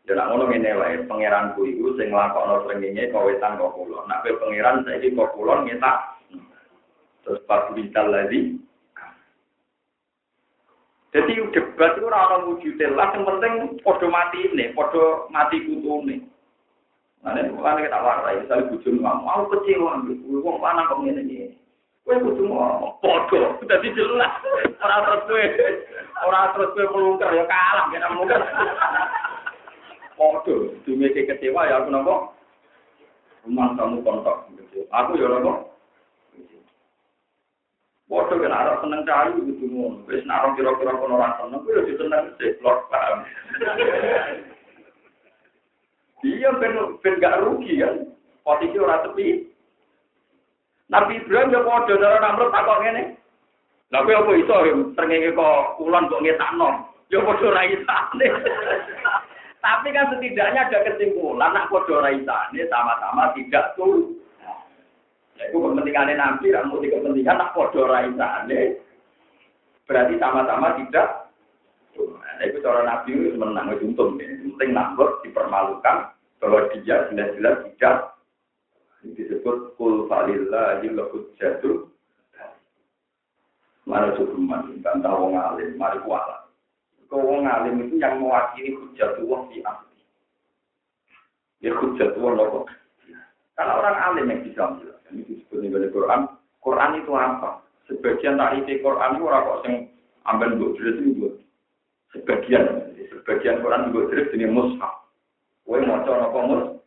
[0.08, 4.08] Ya nak ngono ngene wae, pangeranku iku sing nglakokno srengenge kok wetan kok kula.
[4.08, 6.16] Nak pe pangeran saiki kok kula ngeta.
[7.28, 8.56] Terus pas vital lagi.
[11.12, 16.24] Jadi debat itu orang-orang wujudnya lah, yang penting podo mati ini, podo mati kutune.
[17.26, 20.06] Ini bukan kita warai, misalnya bujum mau kecewa,
[20.44, 21.58] wong lanang kok ngene iki.
[22.08, 24.32] Kowe kudu ngomong padha, dadi jelas.
[24.80, 25.44] Ora terus kowe
[26.24, 28.42] ora terus kowe melungker ya kalah kena melungker.
[30.16, 30.56] Padha,
[30.88, 32.32] dumeke kecewa ya aku nopo.
[33.44, 34.48] Rumah kamu kontak
[34.88, 35.76] Aku ya nopo.
[38.08, 40.08] Padha kan arep seneng cari kudu ngono.
[40.08, 43.28] Wis nek kira-kira kono ora seneng kuwi ya seneng sik lor paham.
[46.26, 48.10] Iya ben ben gak rugi kan.
[48.42, 49.46] Posisi ora tepi.
[50.88, 53.04] Nabi Ibrahim ya padha cara Namrud takok ngene.
[53.92, 54.56] Lah kowe apa iso
[54.96, 56.70] srengenge kok kulon kok ngetakno?
[57.12, 58.28] Ya padha ra isane.
[59.68, 64.16] Tapi kan setidaknya ada kesimpulan nak padha ra isane sama-sama tidak tuh.
[65.38, 68.80] Ya itu kepentingannya Nabi, ramu di kepentingan nak padha ra isane.
[69.88, 71.27] Berarti sama-sama tidak
[72.06, 74.22] Nah, itu cara Nabi itu menang, itu untung.
[74.22, 78.18] Penting Namrud dipermalukan bahwa dia jelas-jelas tidak
[79.02, 81.88] disebut kul falillahi lahud jatuh
[83.88, 86.44] mana cukuman bantah wong alim mari kuala
[87.08, 90.04] kau wong alim itu yang mewakili hujat wong di asli
[91.64, 92.68] ya hujat wong loh
[93.58, 96.30] karena orang alim yang bisa menjelaskan itu disebut di Quran.
[96.62, 97.66] Quran itu apa?
[97.90, 99.76] Sebagian tarifi Quran itu orang kok yang
[100.30, 101.26] ambil buat jelas itu
[102.16, 104.96] sebagian sebagian Quran juga jelas ini mushaf
[105.68, 106.78] mau coba apa mushaf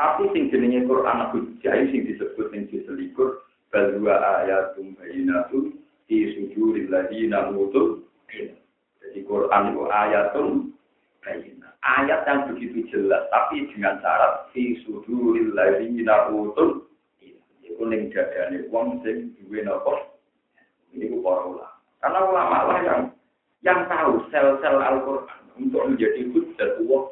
[0.00, 5.76] tapi sing jenenge Quran hujjah sing disebut ning selikur bal wa ayatum bayyinatun
[6.08, 8.08] fi suduril ladina utul
[9.00, 10.48] Jadi Quran itu ayatum
[11.20, 11.74] bayyinat.
[11.84, 16.88] Ayat yang begitu jelas tapi dengan syarat fi suduril ladina utul
[17.60, 20.16] Iku ning dadane wong sing duwe napa?
[20.90, 21.76] Ini para ulama.
[22.02, 23.00] Karena ulama lah yang
[23.60, 27.02] yang tahu sel-sel Al-Quran untuk menjadi hujjah Allah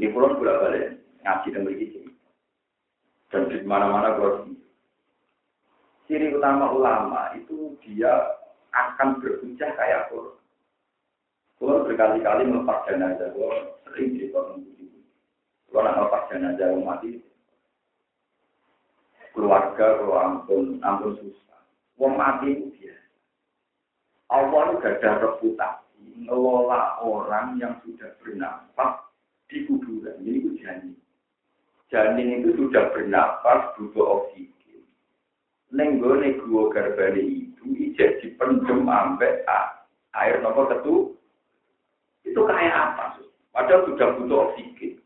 [0.00, 2.00] ini pulau bolak balik ngaji dan berisi.
[3.28, 4.48] Dan di mana-mana kalau
[6.08, 8.08] ciri utama ulama itu dia
[8.72, 10.40] akan berhujah kayak Quran.
[11.60, 14.64] Kalau berkali-kali melepas jenazah, kalau sering di Quran
[15.68, 17.20] Kalau nak melepas jenazah mati,
[19.36, 21.60] keluarga kalau ampun, ampun susah.
[22.00, 22.96] Wong mati itu dia.
[24.30, 25.90] Allah itu gak ada reputasi
[26.22, 29.02] ngelola orang yang sudah bernafas
[29.50, 30.22] di kuburan.
[30.22, 30.94] Ini itu janin.
[31.90, 34.86] Janin itu sudah bernafas, butuh oksigen.
[35.74, 39.42] Nenggone gua garbane itu ijek dipendem sampai
[40.14, 41.18] air nomor ketu.
[42.22, 43.18] Itu kayak apa?
[43.50, 45.02] Padahal sudah butuh oksigen.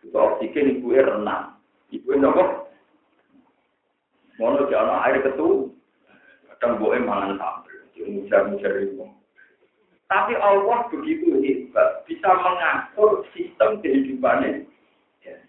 [0.00, 1.60] Butuh oksigen ibu renang.
[1.92, 2.72] Ibu nopo?
[4.40, 5.68] Mau di air ketu.
[6.48, 7.61] Kadang boleh mangan sambel.
[8.08, 9.06] Mujar-mujar itu.
[10.12, 14.68] Tapi Allah begitu hebat, bisa mengatur sistem kehidupannya.
[15.24, 15.40] Ya.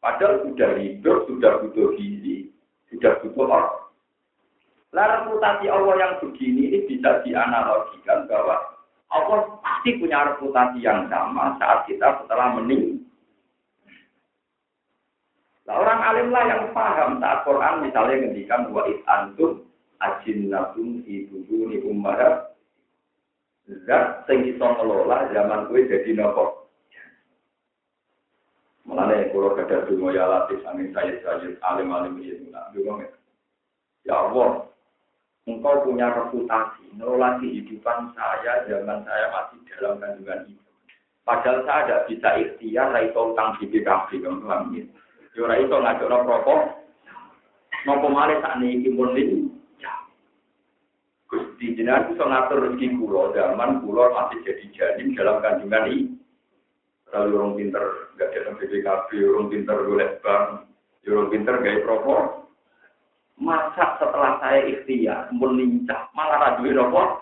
[0.00, 2.48] Padahal sudah hidup, sudah butuh gizi,
[2.88, 3.76] sudah butuh orang.
[4.96, 8.56] Lah reputasi Allah yang begini ini bisa dianalogikan bahwa
[9.12, 13.04] Allah pasti punya reputasi yang sama saat kita setelah meninggal.
[15.66, 19.65] Nah, orang alim lah yang paham saat Quran misalnya ngendikan wa antum
[20.06, 22.54] ajinnatun ibu ni ummahat
[23.86, 26.70] zat sing iso ngelola zaman kue jadi nopo.
[28.86, 32.38] Mulane kalau kada dungo ya latih angin saya saja alim alim ya
[32.70, 33.02] dungo
[34.06, 34.70] Ya Allah,
[35.50, 40.62] engkau punya reputasi ngelola kehidupan saya zaman saya masih dalam kandungan ibu.
[41.26, 44.86] Padahal saya tidak bisa ikhtiar, raih utang di BKB, kamu paham ya?
[45.34, 46.86] Yo raih ngajak no rokok,
[47.82, 49.50] nopo malih ini pun ini,
[51.26, 56.14] Gusti jenengan bisa ngatur rezeki kula zaman kula masih jadi janin dalam kandungan ini.
[57.10, 57.84] Kalau orang pinter
[58.18, 60.66] gak ada BPKB, orang pinter golek bank,
[61.06, 62.20] orang pinter gaya propor.
[63.38, 67.20] Masa setelah saya ikhtiar, melincah, malah raduin apa?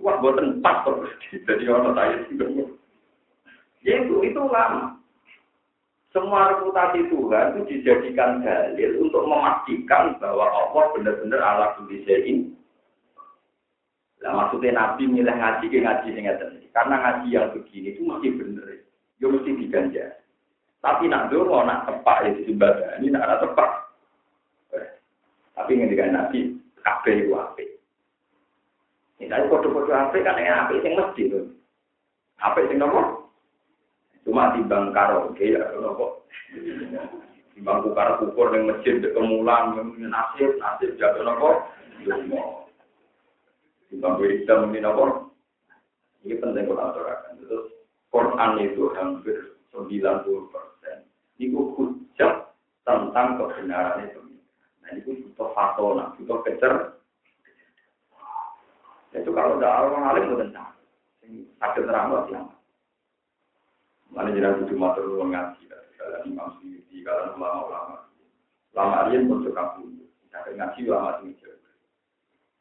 [0.00, 1.12] Wah, buatan pas terus.
[1.32, 2.46] Jadi orang saya juga.
[3.84, 4.96] Ya itu, itu lama.
[6.14, 12.56] Semua reputasi Tuhan itu dijadikan dalil untuk memastikan bahwa Allah benar-benar Allah ini.
[14.26, 16.34] Nah, maksudnya Nabi milih ngaji ke ngaji yang
[16.74, 18.66] Karena ngaji yang begini itu mesti benar.
[19.22, 20.18] Ya mesti diganja.
[20.82, 22.98] Tapi nak dulu nak tepak ya ibadah.
[22.98, 23.70] Ini nak tepak.
[25.54, 27.64] Tapi ngendikan Nabi, kabeh itu ape.
[29.22, 31.46] Ini tadi kode-kode ape kan yang ape yang mesti tuh.
[32.42, 33.30] Ape yang nopo?
[34.26, 36.26] Cuma timbang karaoke ya nopo.
[37.54, 41.62] Timbang kukar kukur yang masjid kemulan, nasib, nasib jatuh nopo.
[43.96, 45.32] Timbang hitam ini nopo.
[46.20, 47.40] Ini penting kalau aturakan.
[47.40, 47.64] Terus
[48.12, 51.08] Quran itu hampir 90 persen.
[51.40, 52.52] Ini hujat
[52.84, 54.20] tentang kebenaran itu.
[54.84, 57.00] Nah itu butuh fatona, butuh kecer.
[59.16, 60.76] Itu kalau ada orang alim itu tentang.
[61.56, 62.52] Sakit terang loh yang.
[64.12, 65.72] Mana jelas itu matur ruang ngaji.
[65.72, 68.12] Kalian imam sendiri, kalian ulama-ulama.
[68.76, 70.04] Lama dia pun suka pun.
[70.28, 71.32] Kita ngaji ulama ini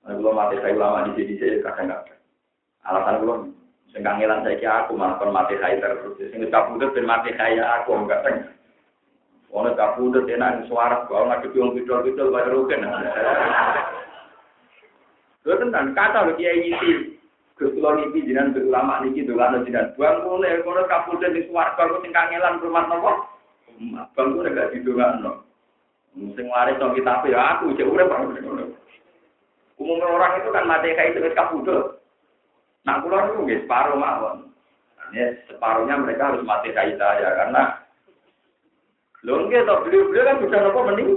[0.06, 2.14] belum mati saya ulama di sini saya kadang nggak.
[2.86, 3.40] Alasan belum.
[3.90, 6.14] Sengkang ngilang saya aku malah kon mati saya terus.
[6.30, 8.54] Sing kabudut ben mati saya aku enggak tengah.
[9.50, 12.86] Ono kabudut enak suara kok nggak gedung pidol-pidol kaya rugen.
[15.42, 17.18] Lho tenan kata lho kiai iki.
[17.56, 21.82] Gus kula niki jenengan gus ulama niki dolan jenengan buang mulai kono kabudut di swarga
[21.82, 23.12] kok sing kangelan rumah napa?
[24.14, 25.42] Bang kuwi gak didongakno.
[26.38, 28.12] Sing waris to kitab ya aku cek urip
[29.76, 32.00] Umumnya orang itu kan mati kayak itu kabudut.
[32.88, 34.54] Nah, kulo itu nggih separuh mawon.
[35.12, 37.64] Ini separuhnya mereka harus mati kayak saya karena
[39.26, 41.10] Lho nggih to, beliau-beliau kan bisa nopo mending.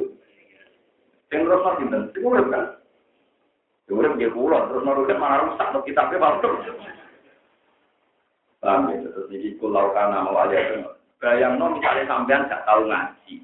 [1.28, 2.02] Sing terus mati sinten?
[2.16, 2.64] Sing kan.
[3.84, 6.40] Sing urip nggih kula, terus kan malah rusak to kitabnya malah.
[8.58, 10.82] Paham ya, terus jadi kulau kana mau aja
[11.18, 13.42] Bayang no misalnya sampean gak tahu ngaji.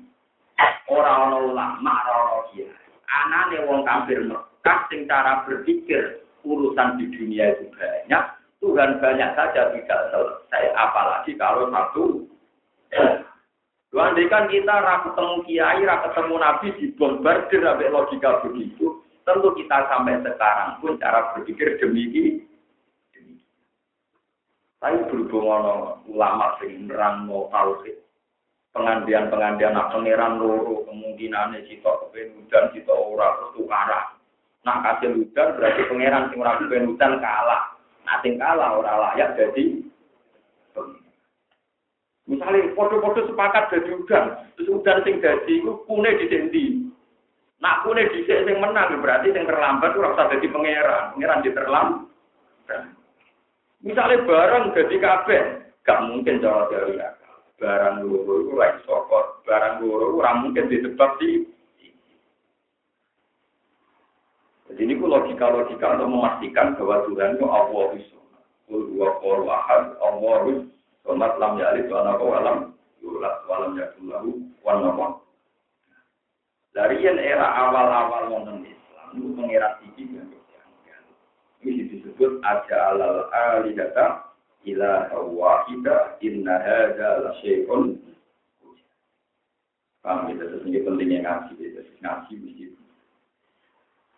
[0.87, 2.71] Orang orang ulama, orang orang kiai.
[3.11, 4.23] Anane wong kafir
[4.65, 8.25] Mekah sing cara berpikir urusan di dunia itu banyak.
[8.65, 12.25] Tuhan banyak saja tidak selesai, apalagi kalau satu
[13.93, 19.05] kan kita rak ketemu kiai, rak ketemu nabi dibombardir sampai logika begitu.
[19.29, 22.49] Tentu kita sampai sekarang pun cara berpikir demikian.
[24.81, 25.45] Tapi berhubung
[26.09, 28.01] ulama sing nerang mau tauhid.
[28.73, 34.14] Pengandian-pengandian nak pangeran loro kemungkinan cita kepen cita ora terus tukaran.
[34.65, 37.63] Nak kasih hujan berarti pangeran sing ora kepen hujan kalah.
[38.09, 39.85] Nah kalah ora layak jadi
[42.25, 44.25] Misalnya foto-foto sepakat jadi udan,
[44.57, 46.65] terus udan sing jadi itu kune di sendi.
[47.61, 52.01] Nak kune di sing menang berarti sing terlambat itu rasa jadi pangeran, pangeran di terlambat.
[53.85, 55.43] Misalnya barang jadi kabeh,
[55.85, 56.97] gak mungkin cara dari
[57.55, 61.45] Barang loro lagi sokot, barang loro ora mungkin disebab di
[64.75, 68.19] Jadi ini logika-logika untuk memastikan bahwa Tuhan itu Allah itu.
[68.67, 69.63] Allah
[70.03, 70.67] Allah
[71.07, 72.59] Somat lam yalid wa nako walam
[72.99, 75.07] yulat walam yakulahu wan nako.
[76.75, 80.27] Dari yang era awal-awal wonten Islam itu mengira tinggi yang
[81.63, 84.35] Ini disebut aja alal alidata
[84.67, 87.95] ila wahida inna hadza la syai'un
[90.05, 91.81] Paham ya, terus pentingnya ngaji, ya.
[92.05, 92.74] ngaji mesti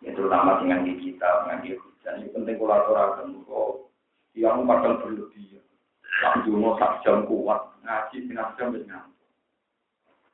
[0.07, 3.91] ya terutama dengan kita, dengan kita, ini penting kolaborasi, kok
[4.39, 5.65] yang kadang berlebihan.
[6.23, 9.29] Tak dungo sak jam kuat, ngaji setengah jam ngantuk.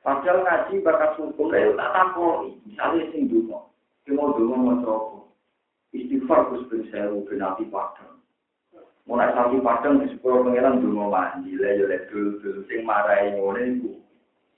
[0.00, 3.74] Padahal ngaji bakat hukum, lha tak takoni, misale sing dungo,
[4.14, 5.18] mau dungo mau coba.
[5.94, 8.18] Istighfar Gus ben sewu ben ati padang.
[9.04, 13.62] Mulai sapi padang di sepuluh pangeran dungo mandi, lha yo lek dul sing marai ngene
[13.78, 13.92] iku.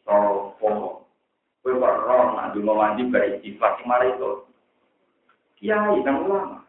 [0.06, 1.04] Sopo.
[1.62, 4.46] Kowe kok roh nak dungo mandi bar istighfar sing marai itu.
[5.66, 6.62] Kiai nang ulama.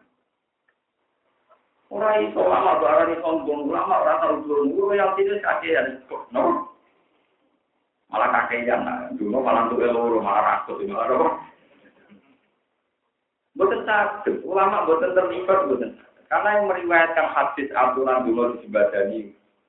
[1.86, 6.02] Ora iso lama barang sombong, lama ora tau durung guru yang tidak kakean.
[6.34, 6.74] No.
[8.10, 11.28] Malah kakean, nah, dulu malah tuh loro malah rakus malah apa?
[13.54, 15.94] Boten sakit, ulama boten terlibat boten.
[16.26, 19.20] Karena yang meriwayatkan hadis aturan dulu di Sibadani,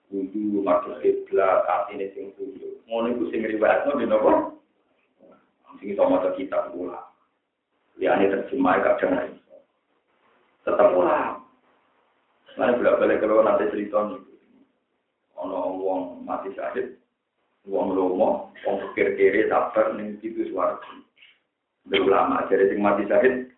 [0.09, 2.81] wudu, masuk kiblat, saat ini sing wudu.
[2.89, 4.57] Ngono iku sing riwayatno di nopo?
[5.77, 7.08] Sing iso maca kitab ulama.
[7.99, 9.35] Ya ini terjemah kadang
[10.63, 11.43] tetap ulama.
[12.55, 14.19] Nah, bolak balik kalau nanti cerita nih,
[15.39, 16.91] ono wong mati sakit,
[17.71, 20.75] wong lomo, wong pikir kiri sabar nih itu suara.
[21.97, 23.49] ulama jadi sing mati syahid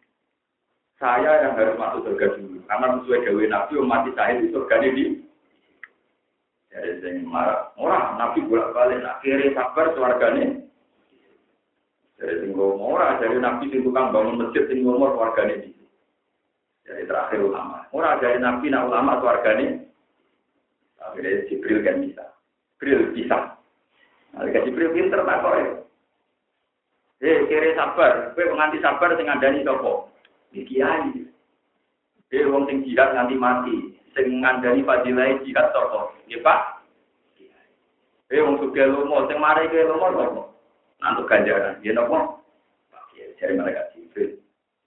[1.02, 5.06] saya yang harus masuk surga dulu karena sesuai gawe nabi mati syahid itu surga di
[6.72, 10.71] jadi sing marah orang nabi bolak balik akhirnya sabar suargane
[12.22, 15.74] jadi sing ora jadi nabi sing tukang bangun masjid sing ngomong suargane di
[16.86, 19.90] jadi terakhir ulama ora dari nabi nak ulama suargane
[21.02, 22.26] akhirnya Jibril kan bisa
[22.78, 23.58] Jibril bisa
[24.32, 25.68] Nah, Jibril pinter tak kok ya.
[27.22, 30.10] Eh, kira sabar, kowe nganti sabar sing ngandani sapa?
[30.50, 31.22] Di kiai.
[32.32, 33.78] Eh, wong sing jihad nganti mati,
[34.18, 36.16] sing ngandani fadilah jihad sapa?
[36.26, 36.62] Nggih, Pak.
[38.32, 40.42] Eh, wong sugih lomo, sing mari ke lomo sapa?
[41.02, 41.82] Nantuk ganjaran.
[41.82, 42.38] Ya napa?
[42.94, 44.38] Pak Kiai cari mereka Jibril.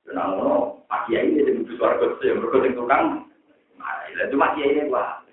[0.06, 3.26] Yo namono, Pak Kiai ini kudu swarga sing mergo sing tukang.
[3.74, 5.26] Mari, lah cuma Kiai ini Pak.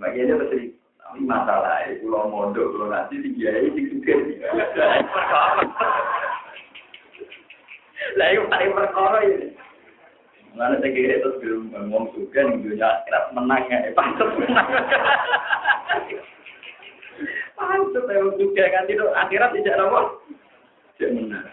[0.00, 0.60] Pak Kiai ini pasti
[1.04, 4.18] tapi masalah itu lo mondok lo nanti di kiai sing sugih.
[8.16, 9.48] Lah iku paling perkara ini.
[10.54, 14.70] Mana saya kira itu belum ngomong juga nih dunia kerap menang ya, pantas menang.
[17.64, 20.00] Pantas saya juga kan itu akhirat tidak apa,
[20.96, 21.48] tidak menang.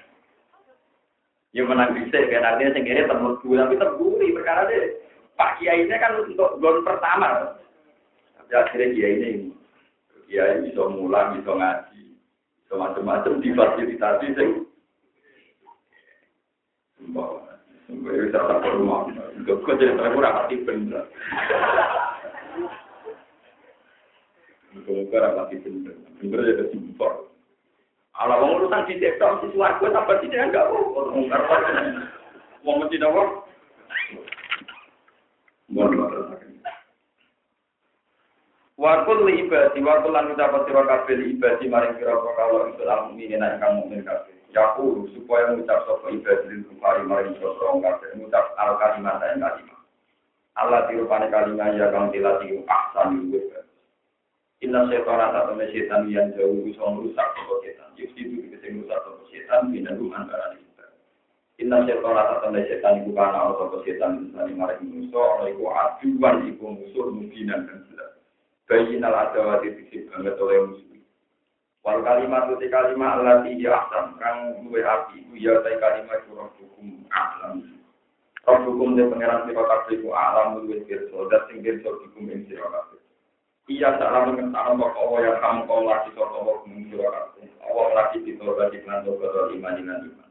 [1.52, 5.00] Ya menang bisa kan artinya kira terlalu tapi terburi perkara deh.
[5.40, 7.56] Pak Kiai ini kan untuk gol pertama.
[8.38, 9.52] Tapi akhirnya Kiai ini,
[10.28, 12.04] Kiai bisa mulang, bisa ngaji,
[12.62, 14.52] bisa macam-macam difasilitasi sih.
[17.10, 17.30] Mbak,
[17.90, 19.10] Mbak bisa tak rumah.
[19.42, 20.62] Gak kok jadi kurang hati
[24.72, 24.88] bener.
[24.88, 25.96] Muka-muka rapati bener.
[26.24, 27.32] Bener jadi simpel.
[28.12, 31.42] Kalau mau urusan di sektor si suarga apa sih dia enggak mau ngungkar
[32.62, 33.24] Mau mesti dawa.
[35.72, 36.38] Mohon
[38.82, 43.14] Wakul li ibadi, wakul lan ucapan sira kabeh li ibadi maring sira kalau itu al
[43.14, 44.34] mukmin kabeh.
[44.58, 49.80] Yaku supaya mengucap sapa ibadil kufari maring sapa kabeh mengucap al kalimat yang kalimat.
[50.58, 53.54] Allah dirupane kalimat ya kang dilati ahsan luwih.
[54.62, 57.90] Inna setan atau setan yang jauh bisa merusak sapa setan.
[57.98, 60.86] Yusti itu bisa merusak sapa setan binarum antara kita.
[61.58, 66.66] Inna setan atau setan iku kana sapa setan misalnya maring manusa ana iku aduan iku
[66.78, 68.12] musuh mungkinan dan jelas.
[68.70, 70.92] Al adawati dikit banget oleh musuh.
[71.82, 76.38] Wal kalimat itu kalimat Allah di ahsan kang luwe api itu ya tay kalimat itu
[76.38, 77.82] roh hukum alam.
[78.46, 82.30] Roh hukum de pangeran sira kabeh ku alam luwe pirsa dat sing pirsa hukum.
[83.72, 86.56] Iya salah mengenal bahwa Allah yang kamu kau lagi sapa Allah
[87.08, 87.48] kabeh.
[87.64, 90.30] Allah lagi ditobat di lan tobat iman dengan iman.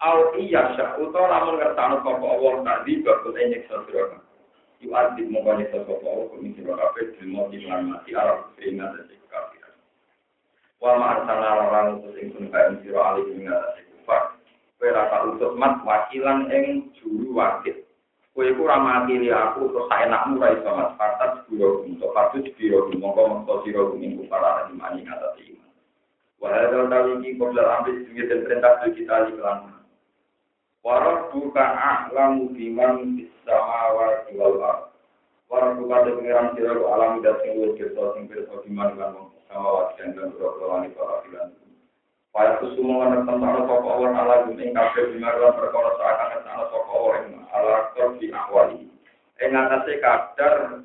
[0.00, 1.60] Au iya sya utawa lamun
[2.00, 3.36] sapa Allah tadi bakul
[3.84, 4.32] sira kabeh.
[4.80, 5.28] Yu adib
[5.60, 9.60] nyeksa sapa Allah ing sira kabeh dimo di mati arep ingat dadi kabeh.
[10.80, 13.28] wa ma'arsana larang utus ingsun kain siro alih
[14.88, 17.76] rasa utus mat wakilan ing juru wakil
[18.34, 22.90] kowe iku ora makili aku terus saenakmu ra iso mat patat biro untuk patut biro
[22.90, 25.70] mongko mongko siro ing kufar ala imani ngatasi iman
[26.42, 29.74] wa hadal tawiki qabla amri sing perintah kita di kelan
[30.84, 34.92] Warab buka a'lamu biman bisa mawar wal ard.
[35.48, 40.36] Warab buka de pengiran alam dan sing kersa sing kersa biman lan sama wajan dan
[40.36, 41.56] berapa wani para filan.
[42.34, 47.46] Pada semua anak tentang sopo awan ala gunting kafe bimarwan perkara seakan tentang sopo awan
[47.54, 48.90] ala korbi akwali.
[49.38, 50.82] Ing atase keadaan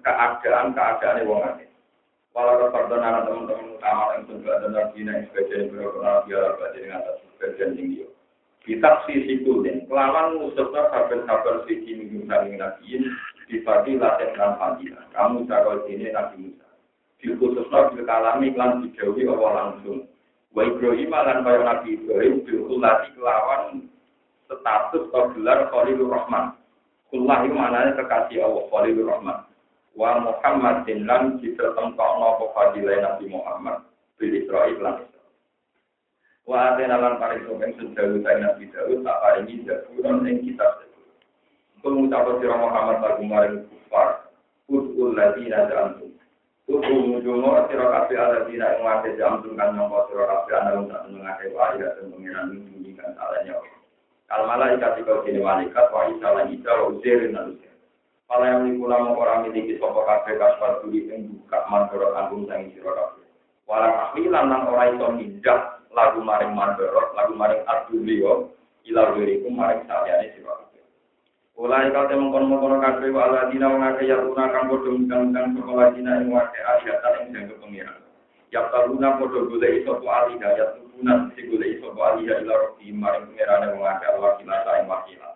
[0.77, 1.65] keadaan wong akeh.
[2.37, 6.21] Walau keperdonan teman-teman utama yang sudah ada nabi yang sebagian ala
[6.61, 8.05] batin dengan atas sebagian tinggi.
[8.61, 13.09] Kita sisi kulen, kelawan musuhnya kabar-kabar sisi minggu saling nabiin,
[13.49, 15.01] dibagi latih dan fadilah.
[15.17, 16.69] Kamu cakap ini nabi Musa.
[17.19, 20.05] dikhususnya bil kalami lan dijauhi Allah langsung.
[20.49, 23.85] Wa Ibrahim lan kaya Nabi Ibrahim bil kulati kelawan
[24.49, 26.57] status atau gelar Khalilur Rahman.
[27.13, 29.45] Kullah itu maknanya kekasih Allah Khalilur Rahman.
[29.93, 33.85] Wa Muhammadin lan ditetempokno apa fadilah Nabi Muhammad
[34.17, 35.05] bil Israil lan
[36.49, 41.05] Wa atena lan paring sopen sedawu saya Nabi Daud tak paringi zaburan ing kitab Zabur.
[41.85, 44.25] Pengucapan sira Muhammad lagu maring kufar.
[44.65, 46.08] Udul ladina ja'antum
[46.69, 50.85] Tuku mujungo sira kabeh ala dina ing wate jam kan nyangka sira kabeh ana wong
[50.85, 53.57] tak ngake wae dan pengiran ing kan salahnya.
[54.29, 57.73] Al malaikat iku dene malaikat wa isa lan isa wa uzair lan uzair.
[58.29, 62.69] Pala yang nikula mau orang miliki sapa kabeh kasbar duri ing buka mandoro kanggung sang
[62.69, 63.25] sira kabeh.
[63.65, 65.09] Wala tahlilan lan ora iso
[65.89, 68.53] lagu maring mandoro, lagu maring adulio
[68.85, 70.68] ila wiriku maring saliyane sira.
[71.59, 75.59] Ulai kau temong kono kono kabeh wa dina wong akeh ya una kang padha undang-undang
[75.59, 77.99] sekolah dina ing wake asyatan ing jaga pengiran.
[78.47, 82.63] Ya taluna podo golek iso po aliha ya tubunan si golek iso po aliha ila
[82.63, 85.29] robi maring pengerane wong akeh wakila saing wakila.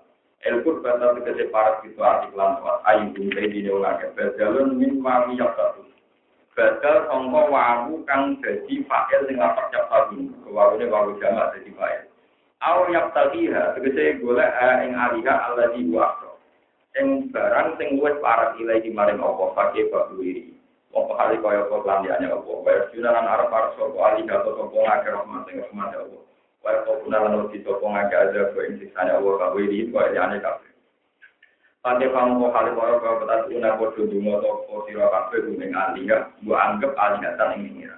[0.47, 5.03] El kurbata tegese para itu arti lan wat ayin bungkai dine wong akeh badalun min
[5.03, 5.83] wami ya tatu.
[6.55, 10.23] Badal sangka wawu kang dadi fa'il sing lapak ya tatu.
[10.47, 12.12] Wawune wawu jamak dadi fa'il.
[12.63, 14.55] Aw yak tadiha tegese golek
[14.87, 16.15] ing aliha alladhi wa
[16.95, 20.53] ing barang sing wis parek ilahi maring apa pakai babuiri.
[20.93, 22.51] Wong pahali kaya apa landiane apa.
[22.63, 26.17] Kaya junalan arep arep sapa ali gato sapa ngake rahmat sing rahmat apa.
[26.61, 30.37] Kaya apa gunalan uti sapa ngake aja kok ing siksane Allah kabeh iki kaya liyane
[30.37, 30.71] kabeh.
[31.81, 36.01] Pante kamu kok hal kaya kaya petat guna padha donga sapa sira kabeh ning ali
[36.05, 36.17] ya.
[36.45, 37.97] Mbok anggap ali gatan ing ngira.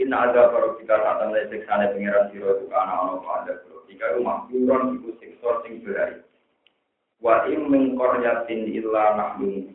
[0.00, 3.52] Inna ada para kita kata lek siksane pengiran sira itu kana ana apa ada.
[3.92, 6.24] Jika rumah buron iku siksa sing berari.
[7.20, 9.68] Wa im min qaryatin illa nahnu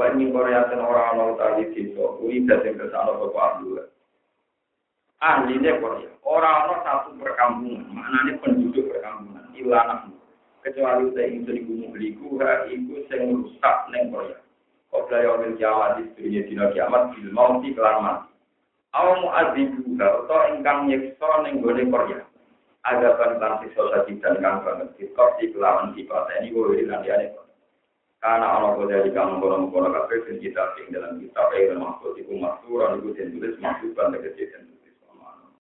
[0.00, 3.86] Wa ini Korea ten orang mau tadi desa, uli dari ke sana bapak Abdullah.
[5.20, 10.08] Ahlinya Korea, orang-orang satu perkampungan, maknanya penduduk perkampungan, ilanah.
[10.64, 12.40] Kecuali udah itu di gunung beliku,
[12.72, 14.40] iku sing rusak neng Korea.
[14.88, 18.29] Kau ya ambil kiamat di dunia dina kiamat, di mati.
[18.90, 22.20] Aw mu'adzibu atau ingkang nyekso neng gone Korea.
[22.80, 27.54] Ada kan lan siksa sajidan kang banget, dikok di kelawan di ini boleh dilandiane Korea.
[28.20, 32.36] Karena Allah kau dari kamu kono kono kafe fil kitab dalam kitab ayat mahfud itu
[32.36, 34.60] maksuran itu tulis maksudan kecil